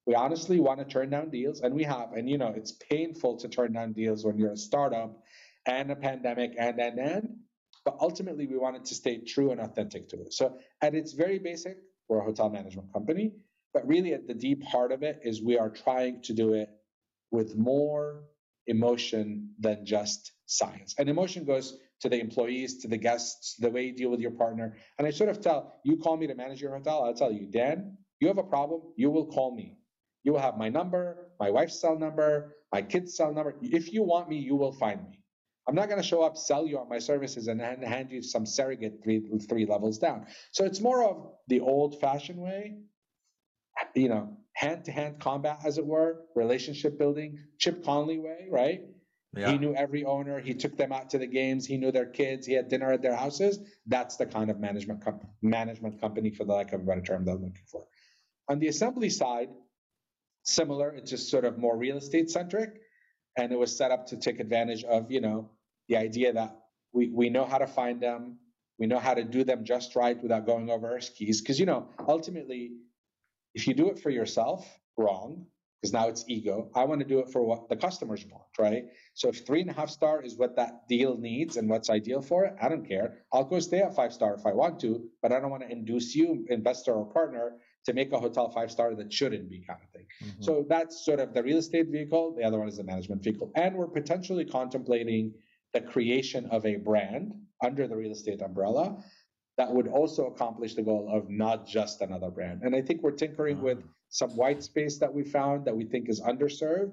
[0.06, 2.12] We honestly want to turn down deals, and we have.
[2.14, 5.22] And you know, it's painful to turn down deals when you're a startup
[5.66, 7.36] and a pandemic and and and
[7.84, 10.32] but ultimately we wanted to stay true and authentic to it.
[10.32, 11.78] So at its very basic,
[12.08, 13.32] we're a hotel management company,
[13.72, 16.68] but really at the deep heart of it is we are trying to do it
[17.30, 18.24] with more
[18.70, 20.94] emotion than just science.
[20.98, 24.30] And emotion goes to the employees, to the guests, the way you deal with your
[24.30, 24.76] partner.
[24.98, 27.46] And I sort of tell you call me to manage your hotel, I'll tell you,
[27.46, 29.76] Dan, you have a problem, you will call me.
[30.24, 33.56] You will have my number, my wife's cell number, my kid's cell number.
[33.62, 35.20] If you want me, you will find me.
[35.68, 38.44] I'm not going to show up, sell you on my services, and hand you some
[38.44, 40.26] surrogate three three levels down.
[40.52, 42.78] So it's more of the old-fashioned way,
[43.94, 48.82] you know, hand-to-hand combat, as it were, relationship building, Chip Conley way, right?
[49.36, 49.52] Yeah.
[49.52, 50.40] He knew every owner.
[50.40, 51.64] He took them out to the games.
[51.64, 52.46] He knew their kids.
[52.46, 53.60] He had dinner at their houses.
[53.86, 57.24] That's the kind of management com- management company, for the lack of a better term,
[57.26, 57.86] that I'm looking for.
[58.48, 59.50] On the assembly side,
[60.42, 60.90] similar.
[60.90, 62.80] It's just sort of more real estate centric,
[63.36, 65.50] and it was set up to take advantage of you know
[65.88, 66.56] the idea that
[66.92, 68.38] we, we know how to find them,
[68.78, 71.40] we know how to do them just right without going over our skis.
[71.40, 72.72] Because, you know, ultimately,
[73.54, 75.46] if you do it for yourself, wrong,
[75.80, 76.70] because now it's ego.
[76.74, 78.84] I want to do it for what the customers want, right?
[79.14, 82.20] So if three and a half star is what that deal needs and what's ideal
[82.20, 83.24] for it, I don't care.
[83.32, 85.70] I'll go stay at five star if I want to, but I don't want to
[85.70, 87.54] induce you, investor or partner,
[87.86, 90.06] to make a hotel five star that shouldn't be kind of thing.
[90.22, 90.42] Mm-hmm.
[90.42, 92.34] So that's sort of the real estate vehicle.
[92.36, 93.50] The other one is the management vehicle.
[93.56, 95.32] And we're potentially contemplating
[95.72, 97.32] the creation of a brand
[97.62, 99.02] under the real estate umbrella
[99.60, 102.62] that would also accomplish the goal of not just another brand.
[102.62, 106.08] And I think we're tinkering with some white space that we found that we think
[106.08, 106.92] is underserved.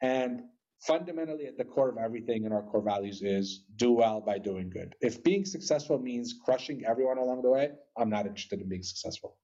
[0.00, 0.44] And
[0.80, 4.70] fundamentally, at the core of everything in our core values is do well by doing
[4.70, 4.94] good.
[5.02, 9.36] If being successful means crushing everyone along the way, I'm not interested in being successful.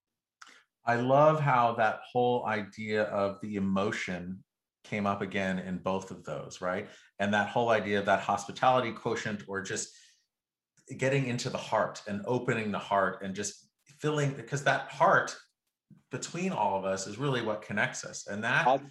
[0.87, 4.43] I love how that whole idea of the emotion
[4.83, 6.89] came up again in both of those, right?
[7.19, 9.91] And that whole idea of that hospitality quotient or just
[10.99, 13.69] getting into the heart and opening the heart and just
[14.01, 15.37] filling because that heart
[16.11, 18.27] between all of us is really what connects us.
[18.27, 18.83] And that I'll,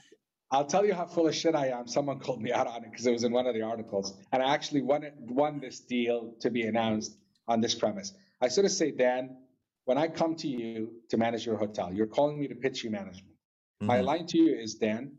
[0.52, 1.88] I'll tell you how full of shit I am.
[1.88, 4.18] Someone called me out on it because it was in one of the articles.
[4.32, 7.16] And I actually won it, won this deal to be announced
[7.48, 8.14] on this premise.
[8.42, 9.38] I sort of say, Dan,
[9.86, 12.90] when I come to you to manage your hotel, you're calling me to pitch you
[12.90, 13.36] management.
[13.82, 13.88] Mm-hmm.
[13.88, 15.14] My line to you is, Dan,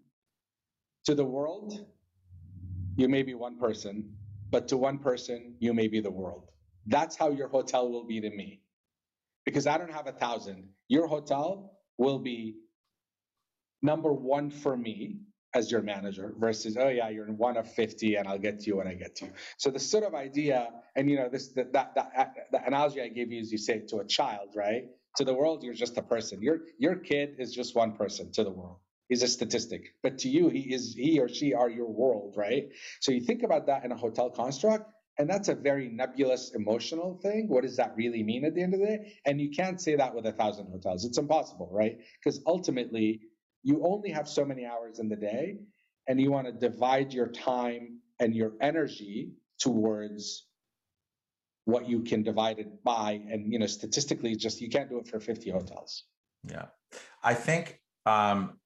[1.04, 1.86] to the world,
[2.96, 4.14] you may be one person,
[4.50, 6.51] but to one person, you may be the world.
[6.86, 8.60] That's how your hotel will be to me.
[9.44, 10.68] Because I don't have a thousand.
[10.88, 12.56] Your hotel will be
[13.82, 15.20] number one for me
[15.54, 18.66] as your manager versus, oh yeah, you're in one of 50 and I'll get to
[18.66, 19.32] you when I get to you.
[19.58, 23.02] So the sort of idea, and you know, this that that, that uh, the analogy
[23.02, 24.84] I give you is you say to a child, right?
[25.16, 26.40] To the world, you're just a person.
[26.40, 28.78] Your your kid is just one person to the world
[29.08, 32.70] he's a statistic but to you he is he or she are your world right
[33.00, 37.18] so you think about that in a hotel construct and that's a very nebulous emotional
[37.22, 37.48] thing.
[37.48, 39.12] What does that really mean at the end of the day?
[39.26, 41.04] And you can't say that with a thousand hotels.
[41.04, 41.98] It's impossible right?
[42.22, 43.20] Because ultimately
[43.62, 45.58] you only have so many hours in the day
[46.08, 50.46] and you want to divide your time and your energy towards
[51.64, 53.20] what you can divide it by.
[53.30, 56.04] And you know statistically just you can't do it for 50 hotels.
[56.48, 56.66] Yeah.
[57.22, 58.58] I think um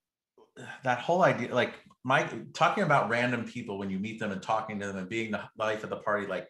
[0.84, 1.74] that whole idea, like
[2.06, 5.32] Mike, talking about random people when you meet them and talking to them and being
[5.32, 6.46] the life of the party, like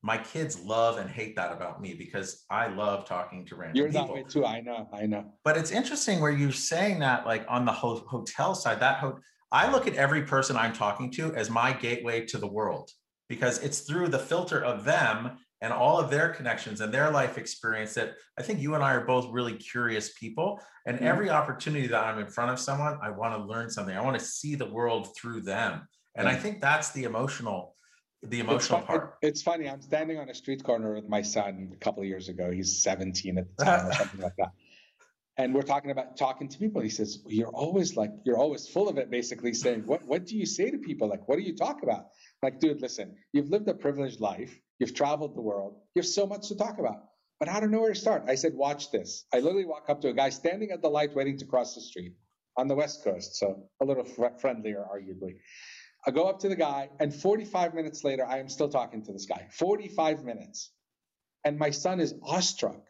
[0.00, 3.88] my kids love and hate that about me because I love talking to random You're
[3.88, 4.06] people.
[4.06, 4.46] that way too.
[4.46, 4.88] I know.
[4.94, 5.34] I know.
[5.44, 9.18] But it's interesting where you're saying that, like on the ho- hotel side, that ho-
[9.52, 12.90] I look at every person I'm talking to as my gateway to the world
[13.28, 17.38] because it's through the filter of them and all of their connections and their life
[17.38, 20.60] experience that I think you and I are both really curious people.
[20.84, 21.06] And mm-hmm.
[21.06, 23.96] every opportunity that I'm in front of someone, I want to learn something.
[23.96, 25.88] I want to see the world through them.
[26.16, 27.74] And I think that's the emotional
[28.22, 29.16] the emotional it's part.
[29.22, 29.68] It, it's funny.
[29.68, 32.50] I'm standing on a street corner with my son a couple of years ago.
[32.50, 34.50] He's 17 at the time or something like that.
[35.36, 36.82] And we're talking about talking to people.
[36.82, 40.36] He says, You're always like, you're always full of it, basically saying, What what do
[40.36, 41.08] you say to people?
[41.08, 42.08] Like, what do you talk about?
[42.42, 46.26] Like, dude, listen, you've lived a privileged life, you've traveled the world, you have so
[46.26, 47.04] much to talk about.
[47.40, 48.24] But I don't know where to start.
[48.28, 49.26] I said, Watch this.
[49.32, 51.80] I literally walk up to a guy standing at the light waiting to cross the
[51.80, 52.14] street
[52.56, 55.36] on the West Coast, so a little fr- friendlier, arguably.
[56.06, 59.12] I go up to the guy, and 45 minutes later, I am still talking to
[59.12, 59.48] this guy.
[59.52, 60.70] 45 minutes.
[61.44, 62.80] And my son is awestruck.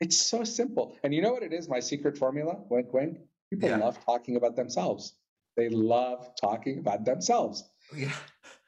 [0.00, 0.96] It's so simple.
[1.04, 1.68] And you know what it is?
[1.68, 2.56] My secret formula?
[2.68, 3.18] Wink, wink.
[3.50, 3.76] People Yeah.
[3.76, 5.14] love talking about themselves.
[5.56, 7.62] They love talking about themselves.
[7.94, 8.12] Yeah.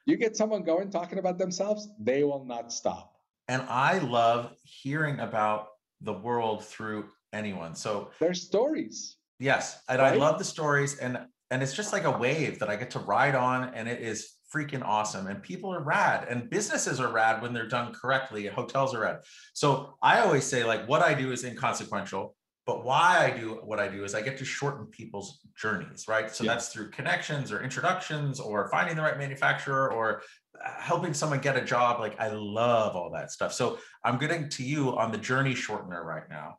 [0.06, 3.14] You get someone going talking about themselves, they will not stop.
[3.48, 5.68] And I love hearing about
[6.00, 7.74] the world through anyone.
[7.74, 9.16] So Their stories.
[9.38, 11.18] yes, and I love the stories and
[11.50, 14.32] and it's just like a wave that I get to ride on and it is
[14.52, 15.26] freaking awesome.
[15.26, 18.46] And people are rad and businesses are rad when they're done correctly.
[18.46, 19.18] and Hotels are rad.
[19.52, 22.34] So I always say like what I do is inconsequential,
[22.66, 26.30] but why I do what I do is I get to shorten people's journeys, right?
[26.30, 26.52] So Yeah.
[26.54, 30.22] that's through connections or introductions or finding the right manufacturer or
[30.64, 32.00] uh, helping someone get a job.
[32.00, 33.52] Like I love all that stuff.
[33.52, 36.58] So I'm getting to you on the journey shortener right now.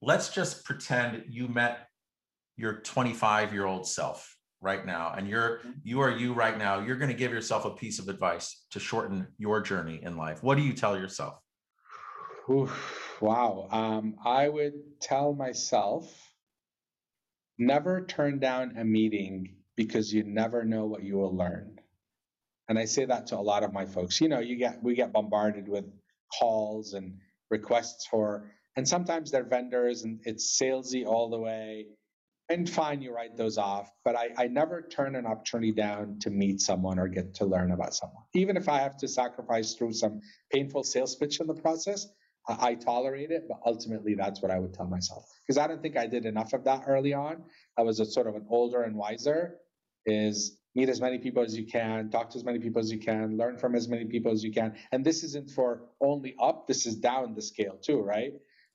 [0.00, 1.86] Let's just pretend you met
[2.56, 6.96] your 25 year old self right now and you're you are you right now you're
[6.96, 10.56] going to give yourself a piece of advice to shorten your journey in life what
[10.56, 11.34] do you tell yourself
[12.50, 13.68] Oof, wow.
[13.70, 16.12] Um, I would tell myself
[17.58, 21.78] never turn down a meeting because you never know what you will learn.
[22.68, 24.20] And I say that to a lot of my folks.
[24.20, 25.84] You know, you get we get bombarded with
[26.38, 27.18] calls and
[27.50, 31.86] requests for, and sometimes they're vendors and it's salesy all the way.
[32.48, 33.90] And fine, you write those off.
[34.04, 37.70] But I, I never turn an opportunity down to meet someone or get to learn
[37.70, 38.24] about someone.
[38.34, 40.20] Even if I have to sacrifice through some
[40.52, 42.08] painful sales pitch in the process,
[42.48, 43.44] I, tolerate it.
[43.48, 45.30] But ultimately, that's what I would tell myself.
[45.46, 47.44] Because I don't think I did enough of that early on.
[47.78, 49.58] I was a sort of an older and wiser,
[50.06, 52.98] is meet as many people as you can, talk to as many people as you
[52.98, 54.74] can, learn from as many people as you can.
[54.90, 58.32] And this isn't for only up, this is down the scale too, right?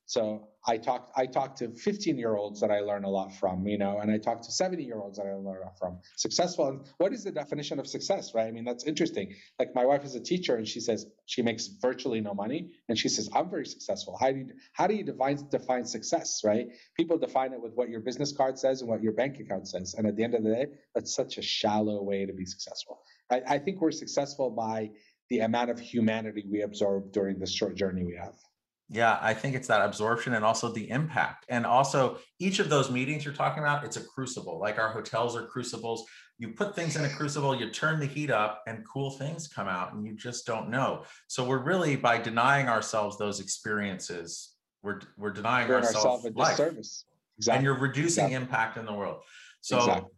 [0.08, 3.68] So I talked I talked to 15 year olds that I learn a lot from,
[3.68, 5.99] you know, and I talked to 70 year olds that I learn a lot from.
[6.16, 6.70] Successful.
[6.70, 8.47] And what is the definition of success, right?
[8.47, 9.36] I mean, that's interesting.
[9.60, 12.72] Like my wife is a teacher and she says she makes virtually no money.
[12.88, 14.18] And she says, I'm very successful.
[14.18, 16.68] How do you how do you define define success, right?
[16.95, 19.93] People define it with what your business card says and what your bank account says.
[19.97, 23.01] And at the end of the day, that's such a shallow way to be successful.
[23.30, 24.91] I, I think we're successful by
[25.30, 28.36] the amount of humanity we absorb during this short journey we have.
[28.90, 31.46] Yeah, I think it's that absorption and also the impact.
[31.50, 34.60] And also, each of those meetings you're talking about, it's a crucible.
[34.60, 36.06] Like our hotels are crucibles.
[36.40, 39.68] You put things in a crucible, you turn the heat up, and cool things come
[39.68, 41.04] out, and you just don't know.
[41.28, 46.32] So we're really by denying ourselves those experiences, we're we're denying Doing ourselves ourselves a
[46.40, 47.06] life, disservice.
[47.52, 48.36] and you're reducing Exactly.
[48.36, 49.24] impact in the world.
[49.62, 50.12] So, Exactly.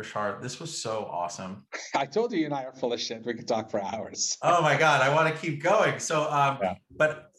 [0.00, 1.66] Bashar, this was so awesome.
[1.94, 3.24] I told you you and I are full of shit.
[3.24, 4.38] We could talk for hours.
[4.42, 5.98] Oh my God, I want to keep going.
[6.00, 6.74] So, um, Yeah.
[6.96, 7.29] but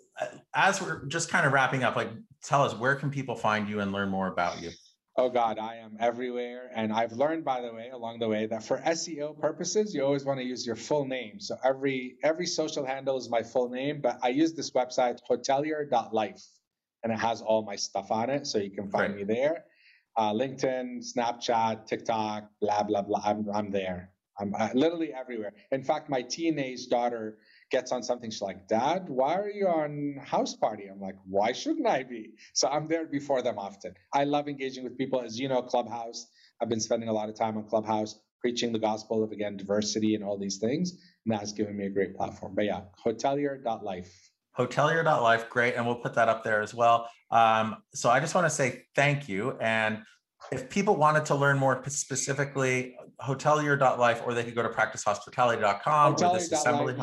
[0.53, 2.09] as we're just kind of wrapping up, like,
[2.43, 4.71] tell us where can people find you and learn more about you?
[5.17, 6.71] Oh God, I am everywhere.
[6.73, 10.23] And I've learned, by the way, along the way, that for SEO purposes, you always
[10.23, 11.39] want to use your full name.
[11.39, 16.41] So every every social handle is my full name, but I use this website, hotelier.life,
[17.03, 18.47] and it has all my stuff on it.
[18.47, 19.27] So you can find Great.
[19.27, 19.65] me there.
[20.17, 23.21] Uh, LinkedIn, Snapchat, TikTok, blah, blah, blah.
[23.23, 24.11] I'm, I'm there.
[24.39, 25.53] I'm uh, literally everywhere.
[25.71, 27.37] In fact, my teenage daughter
[27.71, 28.29] gets on something.
[28.29, 30.91] She's like, Dad, why are you on Houseparty?
[30.91, 32.31] I'm like, why shouldn't I be?
[32.53, 33.93] So I'm there before them often.
[34.13, 35.21] I love engaging with people.
[35.21, 36.27] As you know, Clubhouse,
[36.61, 40.15] I've been spending a lot of time on Clubhouse, preaching the gospel of, again, diversity
[40.15, 40.91] and all these things.
[41.25, 42.53] And that's given me a great platform.
[42.55, 44.29] But yeah, hotelier.life.
[44.57, 45.75] Hotelier.life, great.
[45.75, 47.09] And we'll put that up there as well.
[47.31, 49.57] Um, so I just want to say thank you.
[49.61, 50.03] And
[50.51, 56.33] if people wanted to learn more specifically, hotelier.life, or they could go to practicehospitality.com or
[56.33, 56.95] this assembly.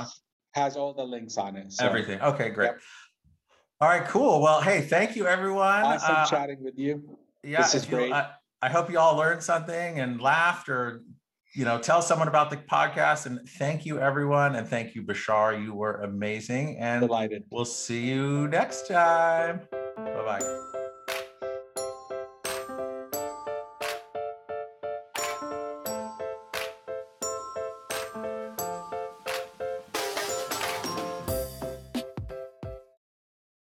[0.58, 1.72] Has all the links on it.
[1.72, 2.20] So Everything.
[2.20, 2.66] Okay, great.
[2.66, 2.80] Yep.
[3.80, 4.40] All right, cool.
[4.42, 5.84] Well, hey, thank you, everyone.
[5.84, 7.16] awesome Uh, chatting with you.
[7.44, 8.12] yeah, This is great.
[8.12, 8.30] I,
[8.60, 11.02] I hope you all learned something and laughed or
[11.54, 15.60] you know tell someone about the podcast and thank you everyone and thank you bashar
[15.64, 17.44] you were amazing and Delighted.
[17.50, 19.62] we'll see you next time
[19.96, 20.67] bye bye